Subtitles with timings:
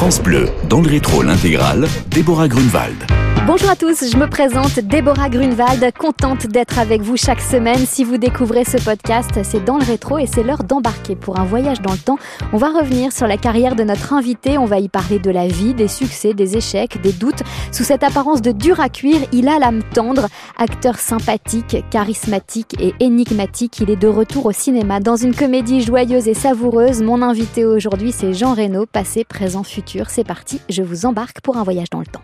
[0.00, 3.04] France Bleu, dans le rétro l'intégrale, Déborah Grunewald.
[3.52, 7.84] Bonjour à tous, je me présente Déborah Grunewald, contente d'être avec vous chaque semaine.
[7.84, 11.44] Si vous découvrez ce podcast, c'est dans le rétro et c'est l'heure d'embarquer pour un
[11.44, 12.16] voyage dans le temps.
[12.52, 15.48] On va revenir sur la carrière de notre invité, on va y parler de la
[15.48, 17.42] vie, des succès, des échecs, des doutes.
[17.72, 22.94] Sous cette apparence de dur à cuire, il a l'âme tendre, acteur sympathique, charismatique et
[23.00, 23.80] énigmatique.
[23.80, 27.02] Il est de retour au cinéma dans une comédie joyeuse et savoureuse.
[27.02, 30.08] Mon invité aujourd'hui, c'est Jean Reno, passé, présent, futur.
[30.08, 32.22] C'est parti, je vous embarque pour un voyage dans le temps.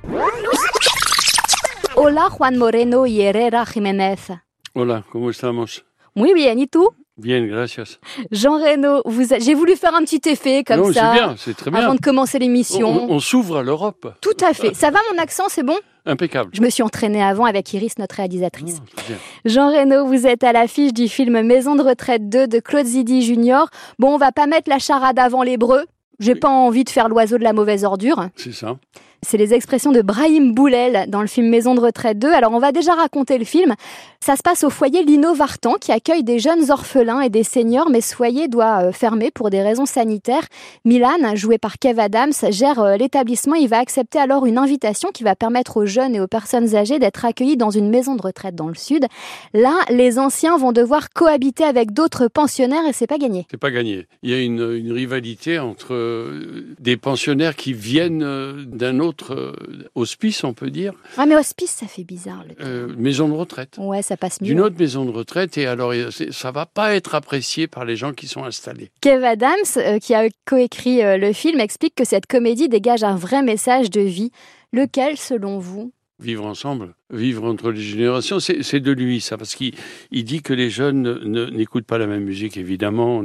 [2.09, 4.30] Hola Juan Moreno y Herrera Jiménez.
[4.74, 5.84] Hola, ¿cómo estamos?
[6.15, 7.98] Muy bien, et tout Bien, gracias.
[8.30, 11.56] Jean Reno, a- j'ai voulu faire un petit effet comme non, c'est ça bien, c'est
[11.56, 11.80] très bien.
[11.80, 13.10] avant de commencer On, l'émission.
[13.10, 14.06] on s'ouvre à l'Europe.
[14.20, 14.73] Tout à fait.
[14.73, 15.74] Ça va mon accent, c'est bon?
[16.05, 16.51] Impeccable.
[16.52, 18.80] Je me suis entraînée avant avec Iris, notre Oh, réalisatrice.
[19.09, 19.16] bien.
[19.45, 23.23] Jean Reno, vous êtes à l'affiche du film Maison de retraite 2 de Claude Zidi
[23.23, 23.68] Junior.
[23.98, 25.87] Bon, on va pas mettre la charade avant l'hébreu.
[26.20, 28.29] J'ai pas envie de faire l'oiseau de la mauvaise ordure.
[28.37, 28.77] C'est ça.
[29.22, 32.32] C'est les expressions de Brahim Boulel dans le film Maison de retraite 2.
[32.32, 33.74] Alors on va déjà raconter le film.
[34.20, 37.90] Ça se passe au foyer Lino Vartan qui accueille des jeunes orphelins et des seniors,
[37.90, 40.45] mais ce foyer doit euh, fermer pour des raisons sanitaires.
[40.84, 43.54] Milan, joué par Kev Adams, gère euh, l'établissement.
[43.54, 46.98] Il va accepter alors une invitation qui va permettre aux jeunes et aux personnes âgées
[46.98, 49.06] d'être accueillis dans une maison de retraite dans le sud.
[49.54, 53.46] Là, les anciens vont devoir cohabiter avec d'autres pensionnaires et c'est pas gagné.
[53.51, 54.06] C'est pas gagné.
[54.23, 58.24] Il y a une, une rivalité entre euh, des pensionnaires qui viennent
[58.66, 59.52] d'un autre euh,
[59.95, 62.45] hospice, on peut dire, Ah mais hospice, ça fait bizarre.
[62.49, 62.65] Le...
[62.65, 63.76] euh, maison de retraite.
[63.79, 64.48] Ouais, ça passe mieux.
[64.48, 65.93] D'une autre maison de retraite, et alors
[66.31, 68.91] ça va pas être apprécié par les gens qui sont installés.
[69.00, 73.16] Kev Adams, euh, qui a coécrit euh, le film, explique que cette comédie dégage un
[73.16, 74.31] vrai message de vie.
[74.72, 75.93] Lequel, selon vous?
[76.19, 79.75] Vivre ensemble, vivre entre les générations, c'est de lui ça, parce qu'il
[80.10, 83.22] il dit que les jeunes ne- ne- n'écoutent pas la même musique, évidemment,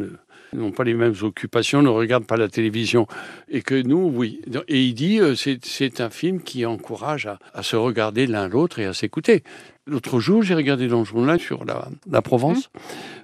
[0.54, 3.08] n'ont pas les mêmes occupations, ne regardent pas la télévision,
[3.50, 4.42] et que nous, oui.
[4.68, 8.80] Et il dit, euh, c'est un film qui encourage à, à se regarder l'un l'autre
[8.80, 9.44] et à s'écouter.
[9.88, 12.70] L'autre jour, j'ai regardé dans le journal sur la, la Provence,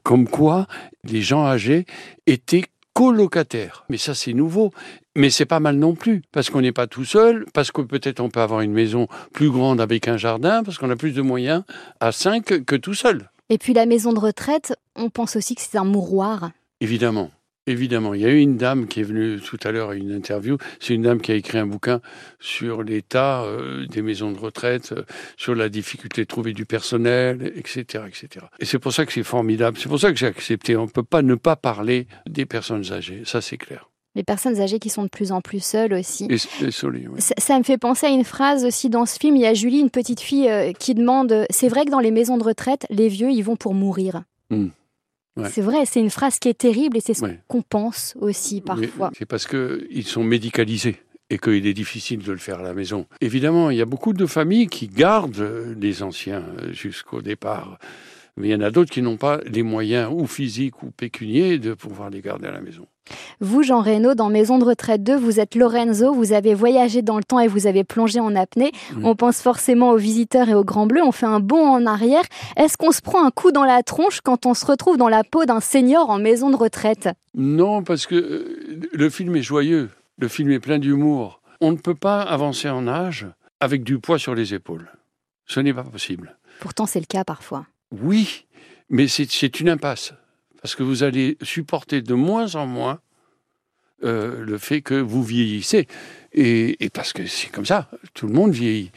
[0.04, 0.68] comme quoi
[1.04, 1.86] les gens âgés
[2.26, 3.86] étaient colocataires.
[3.90, 4.72] Mais ça, c'est nouveau.
[5.16, 8.20] Mais c'est pas mal non plus, parce qu'on n'est pas tout seul, parce que peut-être
[8.20, 11.22] on peut avoir une maison plus grande avec un jardin, parce qu'on a plus de
[11.22, 11.64] moyens
[12.00, 13.30] à cinq que tout seul.
[13.50, 16.52] Et puis la maison de retraite, on pense aussi que c'est un mouroir.
[16.82, 17.32] Évidemment.
[17.70, 20.12] Évidemment, il y a eu une dame qui est venue tout à l'heure à une
[20.14, 20.58] interview.
[20.80, 22.00] C'est une dame qui a écrit un bouquin
[22.40, 25.04] sur l'état euh, des maisons de retraite, euh,
[25.36, 28.46] sur la difficulté de trouver du personnel, etc., etc.
[28.62, 29.78] Et c'est pour ça que c'est formidable.
[29.78, 30.78] C'est pour ça que j'ai accepté.
[30.78, 33.24] On ne peut pas ne pas parler des personnes âgées.
[33.26, 33.90] Ça, c'est clair.
[34.16, 36.24] Les personnes âgées qui sont de plus en plus seules aussi.
[36.30, 36.72] Et, ouais.
[37.20, 39.36] Ça, ça me fait penser à une phrase aussi dans ce film.
[39.36, 42.12] Il y a Julie, une petite fille, euh, qui demande C'est vrai que dans les
[42.12, 44.24] maisons de retraite, les vieux, ils vont pour mourir.
[44.50, 44.70] Hmm.
[45.38, 45.50] Ouais.
[45.52, 47.40] C'est vrai, c'est une phrase qui est terrible et c'est ce Ouais.
[47.48, 49.12] qu'on pense aussi parfois.
[49.18, 50.98] C'est parce qu'ils sont médicalisés
[51.30, 53.06] et qu'il est difficile de le faire à la maison.
[53.22, 57.78] Évidemment, il y a beaucoup de familles qui gardent les anciens jusqu'au départ.
[58.38, 61.58] Mais il y en a d'autres qui n'ont pas les moyens, ou physiques ou pécuniers,
[61.58, 62.86] de pouvoir les garder à la maison.
[63.40, 67.18] Vous, Jean Reno, dans Maison de retraite 2, vous êtes Lorenzo, vous avez voyagé dans
[67.18, 68.72] le temps et vous avez plongé en apnée.
[69.03, 72.24] On pense forcément aux visiteurs et aux grands bleus, on fait un bond en arrière.
[72.58, 75.24] Est-ce qu'on se prend un coup dans la tronche quand on se retrouve dans la
[75.24, 77.09] peau d'un senior en maison de retraite?
[77.34, 81.42] Non, parce que euh, le film est joyeux, le film est plein d'humour.
[81.62, 83.28] On ne peut pas avancer en âge
[83.59, 84.92] avec du poids sur les épaules.
[85.46, 86.38] Ce n'est pas possible.
[86.59, 87.66] Pourtant, c'est le cas parfois.
[87.92, 88.46] Oui,
[88.90, 90.14] mais c'est une impasse.
[90.62, 93.00] Parce que vous allez supporter de moins en moins
[94.03, 95.88] euh, le fait que vous vieillissez.
[96.34, 98.92] Et, et parce que c'est comme ça, tout le monde vieillit.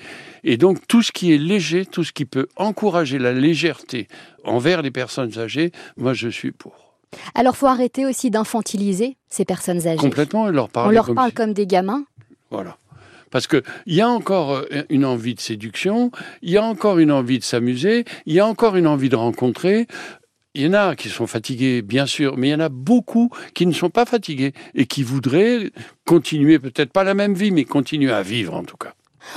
[0.45, 4.09] Et donc tout ce qui est léger, tout ce qui peut encourager la légèreté
[4.45, 6.97] envers les personnes âgées, moi je suis pour.
[7.35, 9.97] Alors, faut arrêter aussi d'infantiliser ces personnes âgées.
[9.97, 12.05] Complètement, et leur On leur comme parle si- comme des gamins.
[12.51, 12.77] Voilà.
[13.31, 16.11] Parce qu'il y a encore euh, une envie de séduction,
[16.43, 19.17] il y a encore une envie de s'amuser, il y a encore une envie de
[19.17, 19.87] rencontrer.
[20.55, 23.31] Il y en a qui sont fatigués, bien sûr, mais il y en a beaucoup
[23.55, 25.71] qui ne sont pas fatigués et qui voudraient
[26.05, 28.95] continuer, peut-être pas la même vie, mais continuer à vivre en tout cas.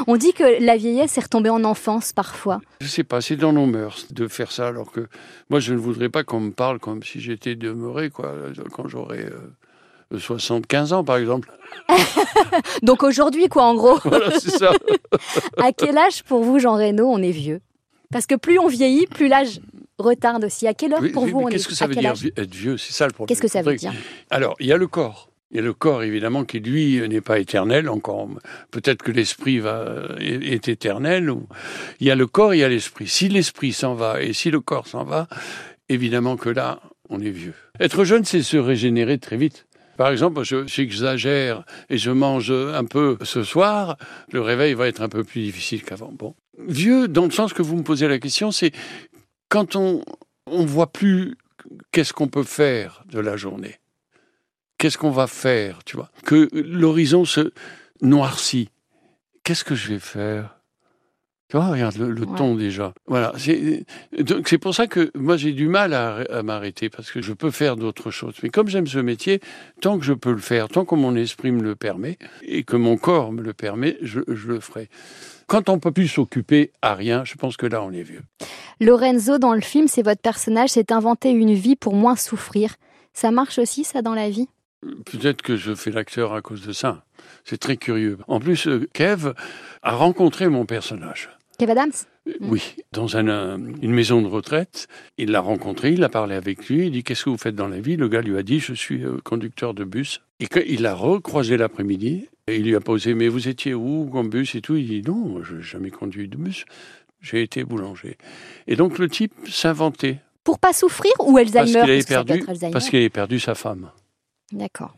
[0.08, 2.62] On dit que la vieillesse est retombée en enfance parfois.
[2.82, 5.08] Je sais pas, c'est dans nos mœurs de faire ça, alors que
[5.50, 8.34] moi je ne voudrais pas qu'on me parle comme si j'étais demeuré, quoi,
[8.72, 9.54] quand j'aurais euh,
[10.18, 11.52] 75 ans par exemple.
[12.84, 14.00] Donc aujourd'hui, quoi, en gros.
[14.06, 14.74] Voilà, c'est ça.
[15.58, 17.62] À quel âge pour vous, Jean Reno, on est vieux?
[18.12, 19.60] Parce que plus on vieillit, plus l'âge
[19.98, 20.68] retarde aussi.
[20.68, 22.54] À quelle heure Oui, pour oui, vous on Qu'est-ce est que ça veut dire être
[22.54, 22.78] vieux?
[22.78, 23.28] C'est ça le problème.
[23.28, 23.94] Qu'est-ce que ça veut dire?
[24.30, 25.30] Alors, il y a le corps.
[25.52, 28.28] Il y a le corps, évidemment, qui, lui, n'est pas éternel encore.
[28.72, 29.86] Peut-être que l'esprit va,
[30.20, 31.30] est éternel.
[31.30, 31.48] Ou...
[32.00, 33.08] Il y a le corps, il y a l'esprit.
[33.08, 35.28] Si l'esprit s'en va et si le corps s'en va,
[35.90, 36.80] évidemment que là,
[37.10, 37.54] on est vieux.
[37.80, 39.68] Être jeune, c'est se régénérer très vite.
[39.98, 43.98] Par exemple, je- j'exagère et je mange un peu ce soir,
[44.32, 46.12] le réveil va être un peu plus difficile qu'avant.
[46.12, 46.36] Bon.
[46.68, 48.72] Vieux, dans le sens que vous me posez la question, c'est
[49.50, 50.04] quand on
[50.48, 51.38] on voit plus
[51.92, 53.80] qu'est-ce qu'on peut faire de la journée.
[54.78, 57.54] Qu'est-ce qu'on va faire, tu vois Que l'horizon se
[58.02, 58.70] noircit.
[59.44, 60.58] Qu'est-ce que je vais faire?
[61.54, 62.36] Tu vois, regarde le, le Ouais.
[62.36, 62.96] ton déjà.
[63.06, 63.32] Voilà.
[63.38, 63.86] C'est
[64.18, 67.32] donc c'est pour ça que moi j'ai du mal à, à m'arrêter parce que je
[67.32, 68.34] peux faire d'autres choses.
[68.42, 69.40] Mais comme j'aime ce métier,
[69.80, 72.76] tant que je peux le faire, tant que mon esprit me le permet et que
[72.76, 74.90] mon corps me le permet, je, je le ferai.
[75.46, 78.24] Quand on peut plus s'occuper à rien, je pense que là on est vieux.
[78.82, 82.78] Lorenzo, dans le film, c'est votre personnage, s'est inventé une vie pour moins souffrir.
[83.14, 84.48] Ça marche aussi, ça, dans la vie?
[85.06, 87.06] Peut-être que je fais l'acteur à cause de ça.
[87.46, 88.18] C'est très curieux.
[88.28, 89.34] En plus, euh, Kev
[89.84, 91.30] a rencontré mon personnage.
[91.58, 91.92] Kev Adams
[92.28, 94.88] Euh, Oui, dans un, euh, une maison de retraite.
[95.18, 97.68] Il l'a rencontré, il a parlé avec lui, il dit Qu'est-ce que vous faites dans
[97.68, 97.96] la vie?
[97.98, 100.22] Le gars lui a dit Je suis euh, conducteur de bus.
[100.40, 104.10] Et quand il l'a recroisé l'après-midi, et il lui a posé Mais vous étiez où
[104.14, 104.76] en bus et tout?
[104.76, 106.66] Il dit Non, je n'ai jamais conduit de bus.
[107.22, 108.18] J'ai été boulanger.
[108.68, 113.00] Et donc le type s'inventait Pour pas souffrir ou parce Alzheimer qu'il avait, parce qu'il
[113.00, 113.92] avait perdu sa femme.
[114.52, 114.96] D'accord.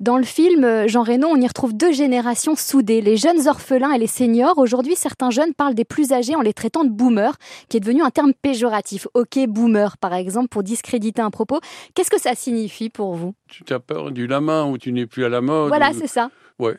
[0.00, 3.92] Dans le film, euh, Jean Reno, on y retrouve deux générations soudées, les jeunes orphelins
[3.92, 4.58] et les seniors.
[4.58, 7.36] Aujourd'hui, certains jeunes parlent des plus âgés en les traitant de boomers,
[7.68, 9.06] qui est devenu un terme péjoratif.
[9.14, 11.60] Ok, boomer, par exemple, pour discréditer un propos.
[11.94, 13.34] Qu'est-ce que ça signifie pour vous?
[13.48, 16.30] Tu t'as peur du lama ou tu n'es plus à la mode Voilà, c'est ça.
[16.58, 16.76] Ouais.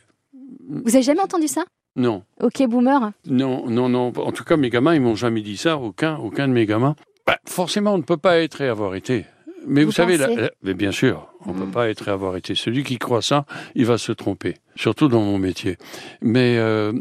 [0.70, 1.64] Vous avez jamais entendu ça?
[1.96, 2.24] Non.
[2.42, 4.12] Ok, boomer Non, non, non.
[4.18, 5.78] En tout cas, mes gamins, ils m'ont jamais dit ça.
[5.78, 6.96] Aucun, aucun de mes gamins.
[7.28, 9.26] Bah, forcément, on ne peut pas être et avoir été.
[9.66, 11.66] Mais vous, Vous savez, la- mais bien sûr, on ne Mm.
[11.66, 12.56] peut pas être et avoir été.
[12.56, 13.46] Celui qui croit ça,
[13.76, 14.56] il va se tromper.
[14.76, 15.78] Surtout dans mon métier.
[16.22, 16.92] Mais euh,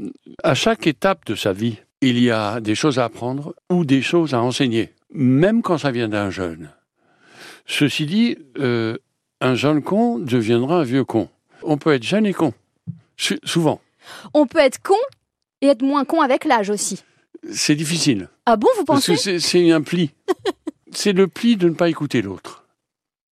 [0.42, 4.02] à chaque étape de sa vie, il y a des choses à apprendre ou des
[4.02, 6.70] choses à enseigner, même quand ça vient d'un jeune.
[7.66, 8.96] Ceci dit, euh,
[9.40, 11.28] un jeune con deviendra un vieux con.
[11.62, 12.52] On peut être jeune et con.
[13.44, 13.80] Souvent.
[14.34, 14.94] On peut être con
[15.60, 17.02] et être moins con avec l'âge aussi.
[17.52, 18.28] C'est difficile.
[18.46, 19.32] Ah bon, vous Parce pensez?
[19.34, 20.10] que c'est un pli.
[20.94, 22.64] c'est le pli de ne pas écouter l'autre.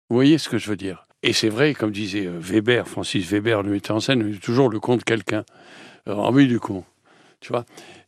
[0.09, 1.06] Vous voyez ce que je veux dire?
[1.24, 4.69] Et c'est vrai, comme disait euh, Weber, Francis Weber, le metteur en scène, est toujours
[4.69, 5.44] le con de quelqu'un.
[6.06, 6.86] Ah oui, du con.
[7.42, 7.65] Tu vois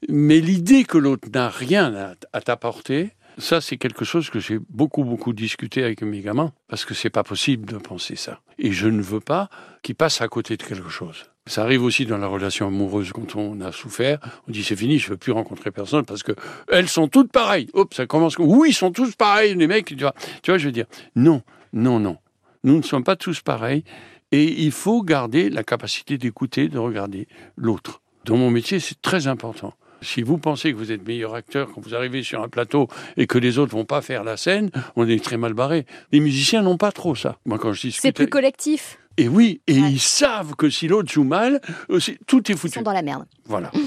[0.08, 4.60] Mais l'idée que l'autre n'a rien à, à t'apporter, ça, c'est quelque chose que j'ai
[4.70, 8.42] beaucoup, beaucoup discuté avec mes gamins, parce que c'est pas possible de penser ça.
[8.58, 9.50] Et je ne veux pas
[9.82, 11.26] qu'ils passent à côté de quelque chose.
[11.50, 14.20] Ça arrive aussi dans la relation amoureuse quand on a souffert.
[14.48, 16.34] On dit c'est fini, je veux plus rencontrer personne parce que
[16.72, 17.68] elles sont toutes pareilles.
[17.74, 18.36] Hop, ça commence.
[18.36, 19.88] comme, Oui, ils sont tous pareils, les mecs.
[19.88, 20.14] Tu vois,
[20.44, 20.86] tu vois, je veux dire,
[21.16, 21.42] non,
[21.74, 22.18] non, non.
[22.64, 23.84] Nous ne sommes pas tous pareils
[24.32, 28.02] et il faut garder la capacité d'écouter, de regarder l'autre.
[28.26, 29.74] Dans mon métier, c'est très important.
[30.04, 33.26] Si vous pensez que vous êtes meilleur acteur quand vous arrivez sur un plateau et
[33.26, 35.88] que les autres vont pas faire la scène, on est très mal barré.
[36.12, 37.40] Les musiciens n'ont pas trop ça.
[37.46, 38.99] Moi, quand je discute, C'est plus collectif.
[39.20, 39.92] Et oui, et Ouais.
[39.92, 42.74] ils savent que si l'autre joue mal, euh, tout est Ils foutu.
[42.80, 43.26] sont dans la merde.
[43.46, 43.72] Voilà.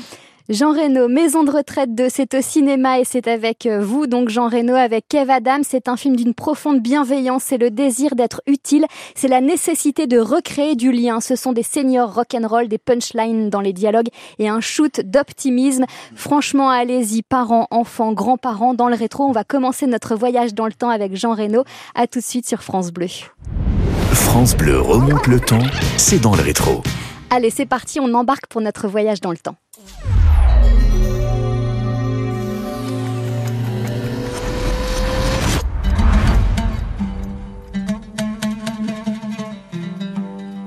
[0.49, 4.29] Jean Reno, Maison de retraite 2, c'est au cinéma et c'est avec euh, vous, donc
[4.29, 5.63] Jean Reno, avec Kev Adams.
[5.63, 8.85] C'est un film d'une profonde bienveillance, c'est le désir d'être utile,
[9.15, 11.21] c'est la nécessité de recréer du lien.
[11.21, 14.09] Ce sont des seniors rock'n'roll, des punchlines dans les dialogues
[14.41, 15.85] et un shoot d'optimisme.
[16.17, 19.25] Franchement, allez-y, parents, enfants, grands-parents, dans le rétro.
[19.25, 21.63] On va commencer notre voyage dans le temps avec Jean Reno.
[21.95, 23.07] À tout de suite sur France Bleu.
[24.15, 25.63] France Bleu remonte le temps,
[25.97, 26.83] c'est dans le rétro.
[27.31, 29.57] Allez, c'est parti, on embarque pour notre voyage dans le temps.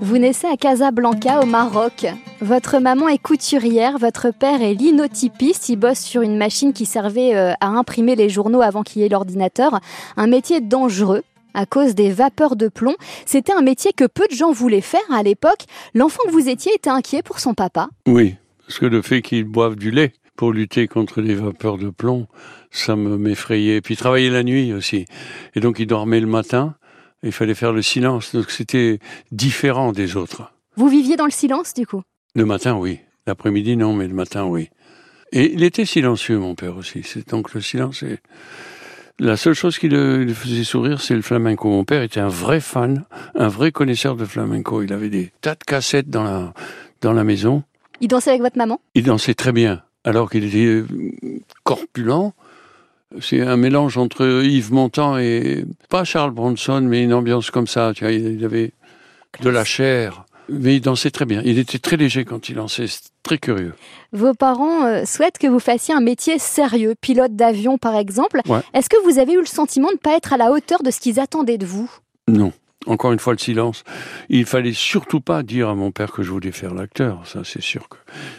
[0.01, 2.07] Vous naissez à Casablanca, au Maroc.
[2.41, 5.69] Votre maman est couturière, votre père est linotypiste.
[5.69, 9.05] Il bosse sur une machine qui servait euh, à imprimer les journaux avant qu'il y
[9.05, 9.79] ait l'ordinateur.
[10.17, 11.23] Un métier dangereux
[11.55, 12.95] à cause des vapeurs de plomb.
[13.25, 15.65] C'était un métier que peu de gens voulaient faire à l'époque.
[15.95, 17.87] L'enfant que vous étiez était inquiet pour son papa.
[18.07, 18.35] Oui,
[18.67, 22.27] parce que le fait qu'ils boivent du lait pour lutter contre les vapeurs de plomb,
[22.69, 23.81] ça me m'effrayait.
[23.81, 25.05] Puis travailler la nuit aussi.
[25.55, 26.75] Et donc ils dormaient le matin.
[27.23, 28.35] Il fallait faire le silence.
[28.35, 28.99] Donc c'était
[29.31, 30.51] différent des autres.
[30.75, 32.01] Vous viviez dans le silence du coup?
[32.35, 32.99] Le matin, oui.
[33.27, 34.69] L'après-midi, non, mais le matin, oui.
[35.31, 37.01] Et il était silencieux, mon père aussi.
[37.03, 38.03] C'est donc le silence.
[38.03, 38.19] est-
[39.19, 41.69] La seule chose qui le, le faisait sourire, c'est le flamenco.
[41.69, 43.05] Mon père était un vrai fan,
[43.35, 44.81] un vrai connaisseur de flamenco.
[44.81, 46.53] Il avait des tas de cassettes dans la,
[47.01, 47.63] dans la maison.
[48.01, 48.81] Il dansait avec votre maman?
[48.93, 50.85] Il dansait très bien, alors qu'il était euh,
[51.63, 52.33] corpulent.
[53.21, 57.93] C'est un mélange entre Yves Montand et pas Charles Bronson, mais une ambiance comme ça.
[57.95, 58.73] Tu vois, il avait
[59.41, 61.41] de la chair, mais il dansait très bien.
[61.45, 63.73] Il était très léger quand il dansait, c'est très curieux.
[64.11, 68.41] Vos parents euh, souhaitent que vous fassiez un métier sérieux, pilote d'avion par exemple.
[68.47, 68.59] Ouais.
[68.73, 70.91] Est-ce que vous avez eu le sentiment de ne pas être à la hauteur de
[70.91, 71.89] ce qu'ils attendaient de vous?
[72.27, 72.53] Non.
[72.87, 73.83] encore une fois le silence.
[74.29, 77.21] Il fallait surtout pas dire à mon père que je voulais faire l'acteur.
[77.25, 77.97] Ça, c'est sûr que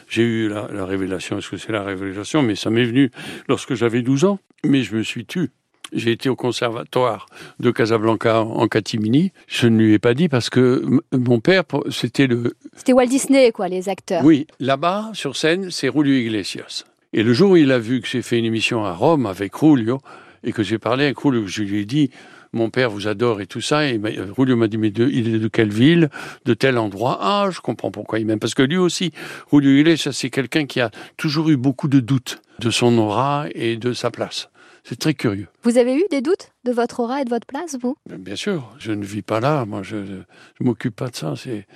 [0.08, 1.38] j'ai eu la, la révélation.
[1.38, 2.42] Est-ce que c'est la révélation?
[2.42, 3.10] Mais ça m'est venu
[3.48, 4.38] lorsque j'avais 12 ans.
[4.64, 5.50] Mais je me suis tu.
[5.93, 7.26] J'ai été au conservatoire
[7.61, 9.33] de Casablanca en catimini.
[9.47, 13.52] Je ne lui ai pas dit parce que mon père, c'était le, C'était Walt Disney,
[13.52, 14.25] quoi, les acteurs.
[14.25, 16.85] oui, là-bas, sur scène, c'est Julio Iglesias.
[17.12, 19.52] Et le jour où il a vu que j'ai fait une émission à Rome avec
[19.59, 20.00] Julio,
[20.45, 22.11] et que j'ai parlé avec Julio, je lui ai dit,
[22.52, 25.09] mon père vous adore et tout ça, et il m'a- Julio m'a dit, mais de-
[25.09, 26.11] il est de quelle ville,
[26.45, 28.38] de tel endroit Ah, je comprends pourquoi il m'aime.
[28.38, 29.12] Parce que lui aussi,
[29.52, 33.76] Julio Iglesias, c'est quelqu'un qui a toujours eu beaucoup de doutes de son aura et
[33.76, 34.49] de sa place.
[34.88, 35.49] C'est très curieux.
[35.64, 37.97] Vous avez eu des doutes de votre aura et de votre place, vous?
[38.09, 40.23] Bien sûr, je ne vis pas là, moi je ne
[40.61, 41.35] m'occupe pas de ça.
[41.37, 41.66] C'est,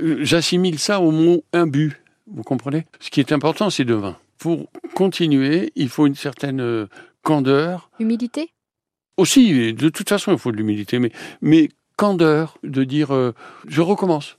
[0.00, 2.84] Euh, J'assimile ça au mot imbu, vous comprenez?
[3.00, 4.16] Ce qui est important, c'est demain.
[4.38, 6.86] Pour continuer, il faut une certaine euh,
[7.22, 7.90] candeur.
[8.00, 8.50] Humilité?
[9.16, 13.32] Aussi, de toute façon, il faut de l'humilité, mais, mais candeur de dire euh,
[13.66, 14.36] je recommence.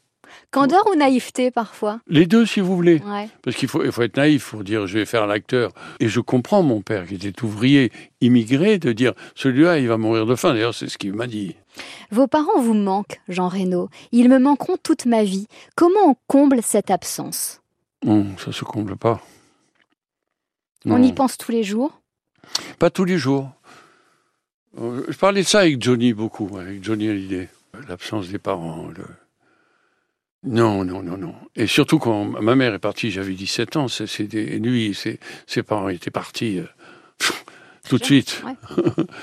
[0.52, 3.02] Candeur ou naïveté, parfois Les deux, si vous voulez.
[3.06, 3.30] Ouais.
[3.44, 5.72] Parce qu'il faut, il faut être naïf pour dire je vais faire l'acteur.
[6.00, 10.26] Et je comprends mon père, qui était ouvrier, immigré, de dire celui-là, il va mourir
[10.26, 10.54] de faim.
[10.54, 11.56] D'ailleurs, c'est ce qu'il m'a dit.
[12.10, 13.90] Vos parents vous manquent, Jean Reno.
[14.12, 15.46] Ils me manqueront toute ma vie.
[15.76, 17.62] Comment on comble cette absence?
[18.04, 19.22] Non, ça se comble pas.
[20.86, 22.02] On y pense tous les jours?
[22.80, 23.52] Pas tous les jours.
[24.80, 27.50] Euh, Je parlais de ça avec Johnny beaucoup, avec Johnny Hallyday.
[27.88, 28.88] L'absence des parents.
[28.88, 29.06] le-
[30.44, 31.36] Non, non, non, non.
[31.56, 35.20] Et surtout quand ma mère est partie, j'avais 17 ans, c'est, c'est des- lui, ses,
[35.48, 37.26] ses parents étaient partis euh,
[37.90, 38.42] tout de suite.
[38.46, 39.04] Ouais.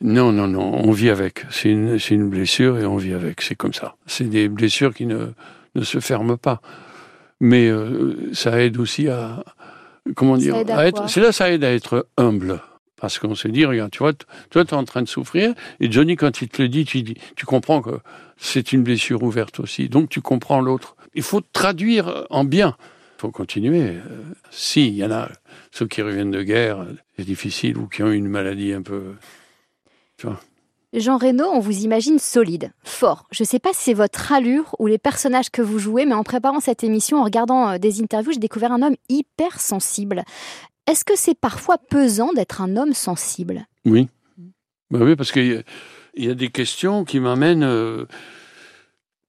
[0.00, 1.46] Non, non, non, on vit avec.
[1.50, 3.94] C'est une, c'est une blessure et on vit avec, c'est comme ça.
[4.06, 5.28] C'est des blessures qui ne,
[5.76, 6.60] ne se ferment pas.
[7.40, 9.42] Mais euh, ça aide aussi à...
[10.14, 10.56] Comment dire
[11.08, 12.60] C'est là, ça aide à être humble.
[13.04, 15.92] Parce qu'on se dit, regarde, tu vois, toi, tu es en train de souffrir, et
[15.92, 17.98] Johnny, quand il te le dit, tu, comprends que
[18.38, 19.90] c'est une blessure ouverte aussi.
[19.90, 20.96] Donc, tu comprends l'autre.
[21.14, 22.78] Il faut traduire en bien.
[23.18, 23.88] Il faut continuer.
[23.88, 25.28] Euh, si, il y en a
[25.70, 29.16] ceux qui reviennent de guerre, euh, c'est difficile, ou qui ont une maladie un peu...
[30.94, 33.26] Jean Reno, on vous imagine solide, fort.
[33.32, 36.14] Je ne sais pas si c'est votre allure ou les personnages que vous jouez, mais
[36.14, 40.24] en préparant cette émission, en regardant euh, des interviews, j'ai découvert un homme hyper sensible.
[40.86, 43.66] Est-ce que c'est parfois pesant d'être un homme sensible?
[43.84, 44.08] Oui.
[44.90, 45.64] Bah oui, parce qu'il
[46.16, 48.06] y, y a des questions qui m'amènent euh,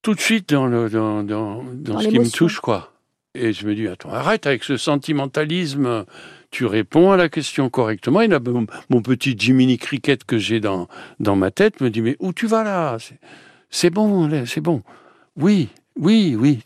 [0.01, 2.91] tout de suite dans, le, dans, dans, ce qui me touche, quoi.
[3.33, 6.05] Et je me dis, attends, arrête avec ce sentimentalisme.
[6.51, 8.21] Tu réponds à la question correctement.
[8.21, 10.87] Et là, mon, mon petit Jiminy Cricket que j'ai dans,
[11.19, 12.97] dans ma tête me dit, mais où tu vas là?
[13.69, 14.83] C'est- bon, c'est bon.
[15.35, 16.59] Oui, oui, oui,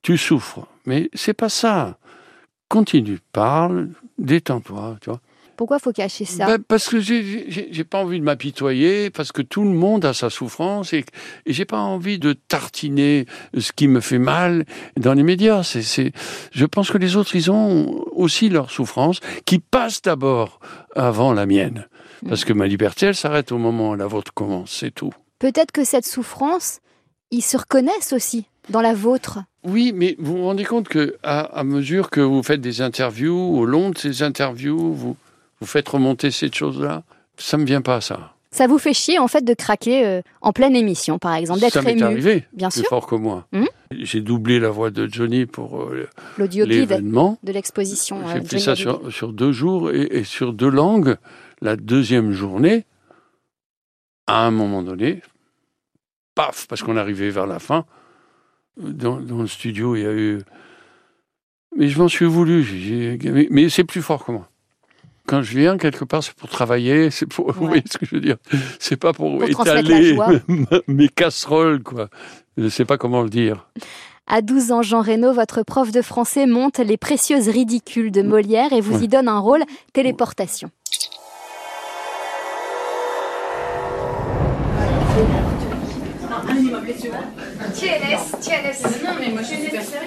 [0.00, 0.66] tu souffres.
[0.86, 1.98] Mais c'est pas ça.
[2.74, 5.20] Continue, parle, détends-toi, tu vois.
[5.56, 9.62] Pourquoi faut cacher ça Ben, parce que j'ai- pas envie de m'apitoyer, parce que tout
[9.62, 11.04] le monde a sa souffrance et,
[11.46, 13.26] et j'ai pas envie de tartiner
[13.56, 14.64] ce qui me fait mal
[14.96, 15.62] dans les médias.
[15.62, 16.10] C'est, c'est,
[16.50, 20.58] je pense que les autres, ils ont aussi leur souffrance qui passe d'abord
[20.96, 21.86] avant la mienne.
[22.28, 25.12] Parce que ma liberté, elle s'arrête au moment où la vôtre commence, c'est tout.
[25.38, 26.80] Peut-être que cette souffrance,
[27.30, 29.40] ils se reconnaissent aussi dans la vôtre.
[29.64, 33.36] Oui, mais vous vous rendez compte que à, à mesure que vous faites des interviews,
[33.58, 35.16] au long de ces interviews, vous,
[35.60, 37.02] vous faites remonter cette chose-là,
[37.36, 38.30] ça me vient pas ça.
[38.50, 41.72] Ça vous fait chier en fait de craquer euh, en pleine émission, par exemple, d'être
[41.72, 42.02] Ça m'est ému.
[42.04, 43.48] arrivé, Bien plus sûr, fort que moi.
[43.52, 43.66] Mhm.
[43.90, 46.06] J'ai doublé la voix de Johnny pour euh,
[46.38, 47.36] l'événement.
[47.42, 48.20] de l'exposition.
[48.20, 51.16] euh, J'ai fait Johnny ça sur deux jours et, et sur deux langues.
[51.62, 52.84] La deuxième journée,
[54.26, 55.20] à un moment donné,
[56.34, 57.84] paf, parce qu'on arrivait vers la fin,
[58.76, 60.40] dans, dans le studio, il y a eu...
[61.76, 62.64] Mais je m'en suis voulu,
[63.24, 64.48] mais, mais c'est plus fort que moi.
[65.26, 68.14] Quand je viens quelque part, c'est pour travailler, c'est pour, vous voyez ce que je
[68.14, 68.36] veux dire?
[68.78, 70.16] C'est pas pour, étaler
[70.88, 72.08] mes casseroles, quoi.
[72.56, 73.68] Je sais pas comment le dire.
[74.26, 78.72] À 12 ans, Jean Reno, votre prof de français monte Les Précieuses Ridicules de Molière
[78.72, 79.04] et vous Ouais.
[79.04, 79.62] y donne un rôle
[79.92, 80.70] téléportation.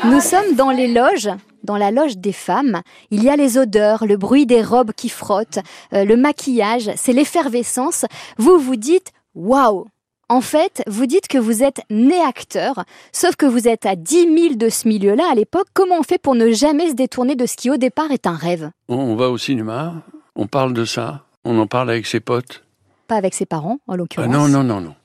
[0.05, 1.29] Nous sommes dans les loges,
[1.63, 2.81] dans la loge des femmes.
[3.11, 5.59] Il y a les odeurs, le bruit des robes qui frottent,
[5.93, 8.05] euh, le maquillage, c'est l'effervescence.
[8.37, 9.85] Vous vous dites waouh
[10.29, 14.33] En fait, vous dites que vous êtes né acteur, sauf que vous êtes à 10
[14.49, 15.67] 000 de ce milieu-là à l'époque.
[15.73, 18.35] Comment on fait pour ne jamais se détourner de ce qui au départ est un
[18.35, 18.71] rêve?
[18.87, 19.95] On, va au cinéma,
[20.35, 22.63] on parle de ça, on en parle avec ses potes.
[23.07, 24.31] Pas avec ses parents, en Ah l'occurrence.
[24.31, 24.95] non, non, non, non.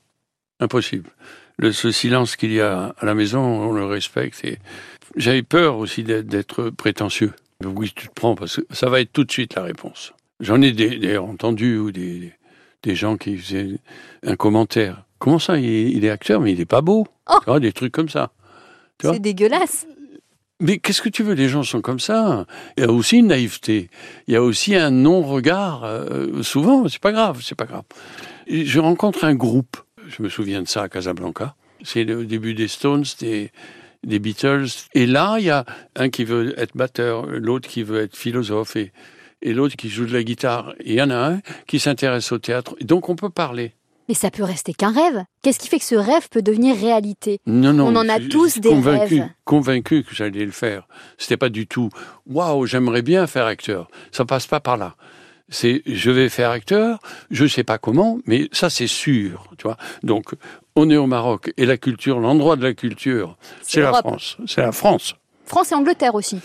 [0.61, 1.11] Impossible.
[1.59, 4.45] Le, ce silence qu'il y a à la maison, on le respecte.
[4.45, 4.59] Et
[5.17, 7.33] j'avais peur aussi d'être- prétentieux.
[7.65, 10.13] Oui, tu te prends, parce que ça va être tout de suite la réponse.
[10.41, 12.33] J'en ai des- d'ailleurs entendu ou des,
[12.83, 13.79] des gens qui faisaient
[14.27, 15.05] un commentaire.
[15.19, 17.07] comment ça, il, est acteur, mais il n'est pas beau.
[17.31, 17.37] Oh.
[17.39, 18.33] Tu vois, des trucs comme ça.
[19.01, 19.87] C'est dégueulasse.
[20.59, 22.47] Mais qu'est-ce que tu veux Les gens sont comme ça.
[22.77, 23.89] Il y a aussi une naïveté.
[24.27, 25.85] Il y a aussi un non-regard.
[25.85, 27.83] euh, souvent, c'est pas grave, c'est pas grave.
[28.49, 29.77] Je rencontre un groupe.
[30.17, 31.55] Je me souviens de ça à Casablanca.
[31.83, 33.51] C'est le début des Stones, des,
[34.05, 34.67] des Beatles.
[34.95, 35.65] Et là, il y a
[35.97, 38.93] un qui veut être batteur, l'autre qui veut être philosophe et,
[39.41, 40.75] et l'autre qui joue de la guitare.
[40.85, 42.77] Il y en a un qui s'intéresse au théâtre.
[42.83, 43.73] Donc, on peut parler.
[44.09, 45.25] Mais ça peut rester qu'un rêve.
[45.43, 47.41] Qu'est-ce qui fait que ce rêve peut devenir réalité?
[47.47, 47.87] Non, non.
[47.87, 49.29] On en a tous des convaincu, rêves.
[49.45, 50.87] Convaincu que j'allais le faire.
[51.19, 51.89] C'était pas du tout.
[52.27, 53.89] Waouh, j'aimerais bien faire acteur.
[54.11, 54.97] Ça passe pas par là.
[55.53, 56.99] C'est je vais faire acteur.
[57.31, 59.49] Je sais pas comment, mais ça c'est sûr.
[59.59, 59.77] Tu vois.
[60.03, 60.35] Donc
[60.75, 63.93] on est au Maroc et la culture, l'endroit de la culture, c'est la.
[63.93, 64.39] France.
[64.47, 65.15] C'est la France.
[65.45, 66.39] France et Angleterre aussi.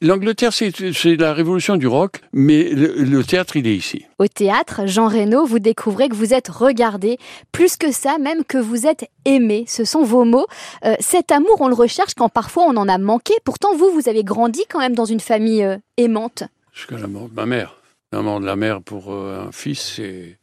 [0.00, 4.06] L'Angleterre, c'est c'est la révolution du rock, mais le, le théâtre, il est ici.
[4.18, 7.18] Au théâtre, Jean Reno, vous découvrez que vous êtes regardé,
[7.52, 9.64] plus que ça, même que vous êtes aimé.
[9.68, 10.46] Ce sont vos mots.
[10.86, 13.34] Euh, cet amour, on le recherche quand parfois on en a manqué.
[13.44, 16.44] Pourtant, vous, vous avez grandi quand même dans une famille euh, aimante.
[16.72, 17.76] Jusqu'à la mort de ma mère.
[18.12, 20.38] La mort de la mère pour euh, un fils, c'est.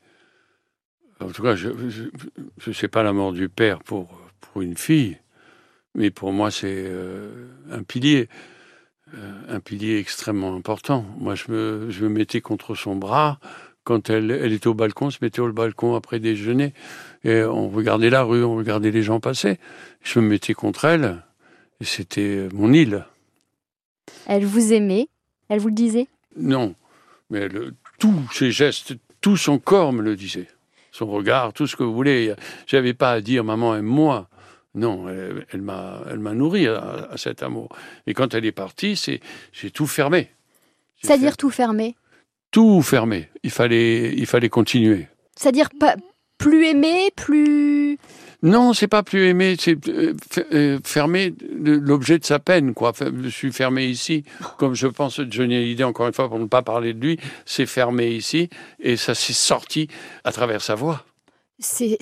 [1.19, 5.17] En tout cas, je ne sais pas la mort du père pour, pour une fille,
[5.95, 8.27] mais pour moi, c'est euh, un pilier.
[9.15, 11.05] euh, un pilier extrêmement important.
[11.19, 13.39] Moi, je me, je me mettais contre son bras.
[13.83, 16.73] Quand elle, elle était au balcon, on se mettait au balcon après déjeuner.
[17.23, 19.59] Et on regardait la rue, on regardait les gens passer.
[20.03, 21.23] Je me mettais contre elle.
[21.79, 23.05] Et c'était mon île.
[24.27, 25.07] Elle vous aimait,
[25.49, 26.07] elle vous le disait?
[26.37, 26.75] Non,
[27.31, 30.47] mais le- tous ses gestes, tout son corps me le disait.
[30.91, 32.33] Son regard, tout ce que vous voulez.
[32.67, 34.27] J'avais pas à dire maman aime-moi.
[34.75, 37.69] Non, elle, elle m'a, elle m'a nourri à, à cet amour.
[38.07, 39.19] Et quand elle est partie, c'est,
[39.51, 40.29] j'ai tout fermé.
[41.01, 41.95] C'est-à-dire tout fermé?
[42.51, 43.29] tout fermé.
[43.43, 45.07] Il fallait, il fallait continuer.
[45.37, 45.95] C'est-à-dire pas
[46.37, 47.97] plus aimé, plus.
[48.43, 50.15] Non, c'est pas plus aimé, c'est euh,
[50.51, 52.91] euh, fermer le- l'objet de sa peine, quoi.
[52.99, 54.23] Je suis fermé ici,
[54.57, 57.19] comme je pense de Johnny Hallyday, encore une fois, pour ne pas parler de lui,
[57.45, 58.49] c'est fermé ici,
[58.79, 59.87] et ça s'est sorti
[60.23, 61.05] à travers sa voix.
[61.59, 61.97] C'est,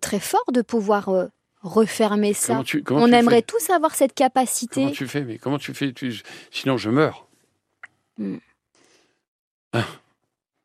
[0.00, 1.26] très fort de pouvoir euh,
[1.60, 2.54] refermer ça.
[2.54, 4.80] Comment tu, comment On aimerait tous avoir cette capacité.
[4.80, 5.92] Comment tu fais Mais comment tu fais?
[5.92, 7.28] Tu- Sinon, je meurs.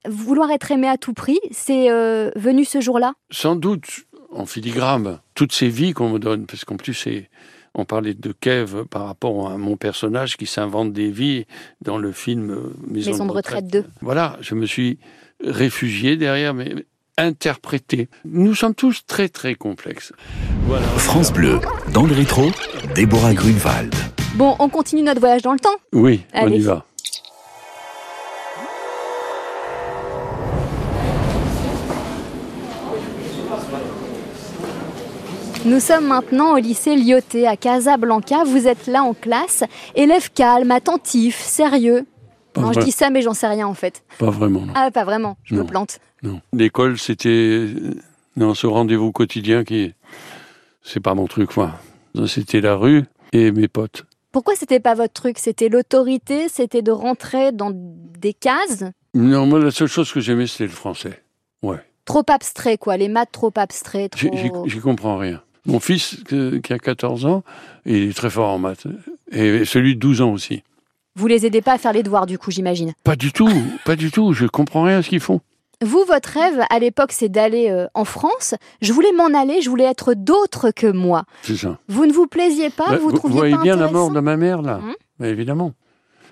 [0.07, 3.13] Vouloir être aimé à tout prix, c'est euh, venu ce jour-là?
[3.29, 7.29] Sans doute, en filigrane, toutes ces vies qu'on me donne, parce qu'en plus, c'est.
[7.73, 11.45] On parlait de Kev par rapport à mon personnage qui s'invente des vies
[11.81, 13.85] dans le film euh, Maison, Maison de retraite 2.
[14.01, 14.99] Voilà, je me suis
[15.41, 16.75] réfugié derrière, mais
[17.17, 18.09] interprété.
[18.25, 20.11] Nous sommes tous très très complexes.
[20.65, 20.85] Voilà.
[20.97, 21.59] France Bleu,
[21.93, 22.51] dans le rétro,
[22.93, 23.95] Déborah Grunewald.
[24.35, 25.69] Bon, on continue notre voyage dans le temps.
[25.93, 26.57] Oui, on Allez.
[26.57, 26.85] y va.
[35.65, 38.43] Nous sommes maintenant au lycée Lyoté à Casablanca.
[38.45, 39.63] Vous êtes là en classe,
[39.95, 42.05] élève calme, attentif, sérieux.
[42.53, 44.03] Pas, non, je dis ça, mais j'en sais rien en fait.
[44.17, 44.73] pas vraiment, non.
[44.75, 45.65] Ah, pas vraiment, je me Non.
[45.65, 45.99] plante.
[46.23, 46.41] non.
[46.51, 47.67] L'école, c'était.
[48.35, 49.93] Non, ce rendez-vous quotidien qui.
[50.83, 51.73] C'est pas mon truc, quoi.
[52.25, 54.05] C'était la rue et mes potes.
[54.31, 55.37] Pourquoi c'était pas votre truc?
[55.37, 58.83] C'était l'autorité, c'était de rentrer dans des cases?
[59.13, 61.21] Non, moi, la seule chose que j'aimais, c'était le français.
[61.61, 61.77] Ouais.
[62.05, 62.97] trop abstraits, quoi.
[62.97, 64.65] Les maths trop abstraits, trop.
[64.67, 65.41] j'y comprends rien.
[65.65, 67.43] Mon fils, qui a 14 ans,
[67.85, 68.87] il est très fort en maths.
[69.31, 70.63] Et celui de 12 ans aussi.
[71.15, 72.93] Vous les aidez pas à faire les devoirs, du coup, j'imagine?
[73.03, 73.49] Pas du tout,
[73.85, 74.33] pas du tout.
[74.33, 75.41] Je comprends rien à ce qu'ils font.
[75.83, 78.55] Vous, votre rêve à l'époque, c'est d'aller euh, en France.
[78.81, 81.23] Je voulais m'en aller, je voulais être d'autre que moi.
[81.41, 81.79] C'est ça.
[81.87, 84.19] Vous ne vous plaisiez pas, Bah, vous, vous trouviez voyez pas bien la mort de
[84.19, 84.79] ma mère, là.
[85.19, 85.73] Bah, Évidemment.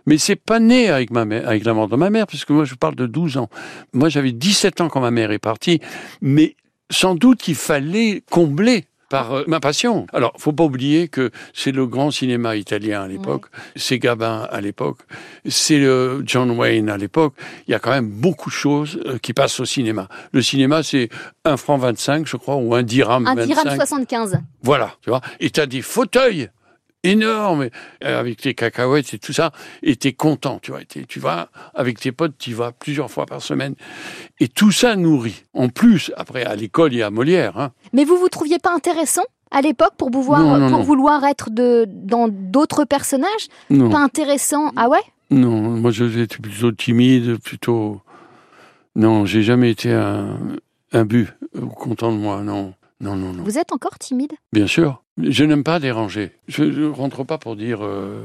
[0.05, 2.53] Mais c'est pas né avec, ma mère, avec la mort de ma mère, parce que
[2.53, 3.49] moi, je parle de 12 ans.
[3.93, 5.81] Moi, j'avais 17 ans quand ma mère est partie,
[6.21, 6.55] mais
[6.89, 10.05] sans doute qu'il fallait combler par euh, ma passion.
[10.13, 13.45] Alors, faut pas oublier que c'est le grand cinéma italien à l'époque,
[13.75, 14.99] c'est Gabin à l'époque,
[15.47, 17.33] c'est euh, John Wayne à l'époque.
[17.67, 20.07] Il y a quand même beaucoup de choses euh, qui passent au cinéma.
[20.31, 21.09] Le cinéma, c'est
[21.43, 23.47] un franc 25, je crois, ou un dirham Un 25.
[23.47, 24.39] dirham 75.
[24.61, 25.21] Voilà, tu vois.
[25.39, 26.49] Et t'as des fauteuils
[27.03, 27.69] énormes
[28.03, 29.51] euh, avec tes cacahuètes et tout ça,
[29.83, 30.81] et t'es content, tu vois.
[30.81, 33.75] Et tu vas avec tes potes, tu vas plusieurs fois par semaine,
[34.39, 35.43] et tout ça nourrit.
[35.53, 37.57] En plus, après à l'école, il y a Molière.
[37.57, 37.71] Hein.
[37.93, 40.83] Mais vous vous trouviez pas intéressant à l'époque pour, pouvoir, Non, non, pour non.
[40.83, 43.47] vouloir être de, dans d'autres personnages?
[43.69, 44.99] Non, Pas intéressant Ah ouais?
[45.31, 48.01] Non, moi j'étais plutôt timide, plutôt.
[48.95, 50.37] Non, j'ai jamais été un,
[50.91, 52.41] un but euh, content de moi.
[52.41, 53.43] Non, non, non, non.
[53.43, 54.33] Vous êtes encore timide?
[54.51, 56.31] Bien sûr, je n'aime pas déranger.
[56.47, 57.79] Je ne rentre pas pour dire.
[57.83, 58.21] euh,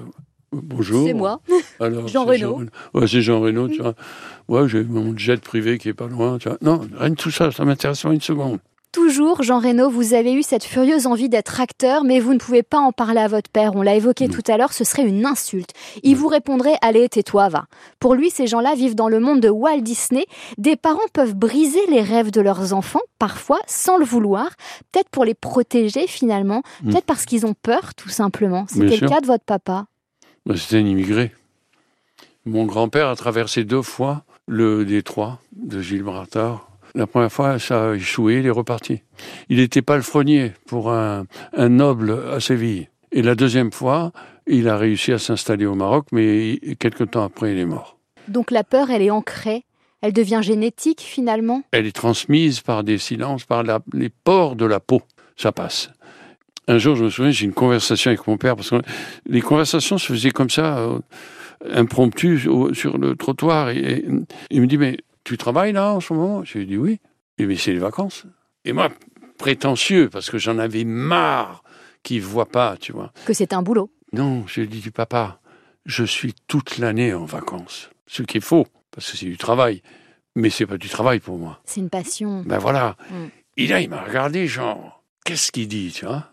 [0.52, 1.06] Bonjour.
[1.06, 1.40] C'est moi.
[1.80, 2.62] Alors, Jean Reno.
[2.94, 3.94] Ouais, c'est Jean Reno, tu vois.
[4.48, 6.58] Ouais, j'ai mon jet privé qui est pas loin, tu vois.
[6.62, 8.60] Non, rien de tout ça, ça m'intéresse pas une seconde.
[8.94, 12.62] Toujours, Jean Reno, vous avez eu cette furieuse envie d'être acteur, mais vous ne pouvez
[12.62, 13.74] pas en parler à votre père.
[13.74, 15.70] On l'a évoqué tout à l'heure, ce serait une insulte.
[16.04, 17.66] Il vous répondrait Allez, tais-toi, va.
[17.98, 20.24] Pour lui, ces gens-là vivent dans le monde de Walt Disney.
[20.58, 24.50] Des parents peuvent briser les rêves de leurs enfants, parfois sans le vouloir,
[24.92, 26.90] peut-être pour les protéger finalement, Mm.
[26.90, 28.66] peut-être parce qu'ils ont peur, tout simplement.
[28.68, 29.86] C'était le cas de votre papa.
[30.46, 31.32] Ben, C'était un immigré.
[32.46, 36.68] Mon grand-père a traversé deux fois le détroit de Gibraltar.
[36.94, 39.02] La première fois, ça a échoué, il est reparti.
[39.48, 41.26] Il était palefrenier pour un,
[41.56, 42.88] un noble à Séville.
[43.10, 44.12] Et la deuxième fois,
[44.46, 47.98] il a réussi à s'installer au Maroc, mais il- quelque temps après, il est mort.
[48.28, 49.64] Donc la peur, elle est ancrée,
[50.02, 51.62] elle devient génétique finalement.
[51.72, 55.02] Elle est transmise par des silences, par la- les pores de la peau.
[55.36, 55.90] Ça passe.
[56.68, 58.80] Un jour, je me souviens, j'ai une conversation avec mon père, parce que
[59.26, 60.98] les conversations se faisaient comme ça, euh,
[61.72, 63.70] impromptues, sur le trottoir.
[63.70, 64.04] Et, et
[64.50, 66.44] il me dit, mais tu travailles là en ce moment?
[66.44, 67.00] Je lui ai dit oui.
[67.38, 68.24] Et mais c'est les vacances.
[68.64, 68.90] Et moi,
[69.38, 71.64] prétentieux, parce que j'en avais marre
[72.02, 73.12] qu'il ne voit pas, tu vois.
[73.26, 73.90] Que c'est un boulot.
[74.12, 75.40] Non, je lui ai dit, papa,
[75.86, 77.90] je suis toute l'année en vacances.
[78.06, 79.82] Ce qui est faux, parce que c'est du travail.
[80.36, 81.60] Mais c'est pas du travail pour moi.
[81.64, 82.42] C'est une passion.
[82.46, 82.96] Ben voilà.
[83.10, 83.14] Mm.
[83.56, 86.28] Et là, il m'a regardé, genre, qu'est-ce qu'il dit, tu vois?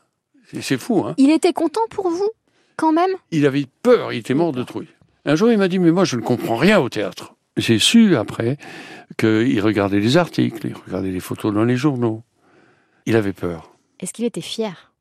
[0.52, 2.30] C'est- C'est fou, hein Il était content pour vous,
[2.78, 3.12] quand même?
[3.32, 4.88] Il avait peur, il était mort de trouille.
[5.26, 7.36] Un jour, il m'a dit, mais moi, je ne comprends rien au théâtre.
[7.58, 8.58] J'ai su après
[9.18, 12.24] qu'il regardait les articles, il regardait les photos dans les journaux.
[13.06, 13.76] Il avait peur.
[14.00, 14.94] Est-ce qu'il était fier?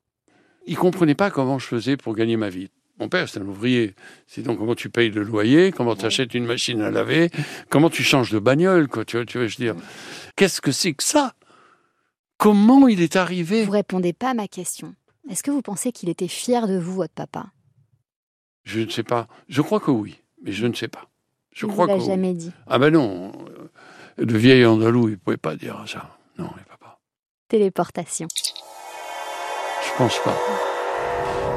[0.67, 2.71] Il comprenait pas comment je faisais pour gagner ma vie.
[2.99, 3.95] Mon père, c'était un ouvrier.
[4.27, 7.31] C'est donc comment tu payes le loyer, comment tu achètes une machine à laver,
[7.71, 9.05] comment tu changes de bagnole, quoi.
[9.05, 9.83] Tu vois, tu vois, je veux dire,
[10.37, 11.35] qu'est-ce que c'est que ça?
[12.37, 13.65] Comment il est arrivé?
[13.65, 14.95] Vous répondez pas à ma question.
[15.31, 17.53] Est-ce que vous pensez qu'il était fier de vous, votre papa?
[18.65, 19.29] Je ne sais pas.
[19.49, 21.10] Je crois que oui, mais je ne sais pas.
[21.61, 22.51] Je Il crois que l'a jamais dit.
[22.67, 23.33] Ah ben non,
[24.17, 26.07] le vieil andalou, il ne pouvait pas dire ça.
[26.39, 26.99] Non, il ne peut pas.
[27.49, 28.27] Téléportation.
[28.35, 30.35] Je pense pas.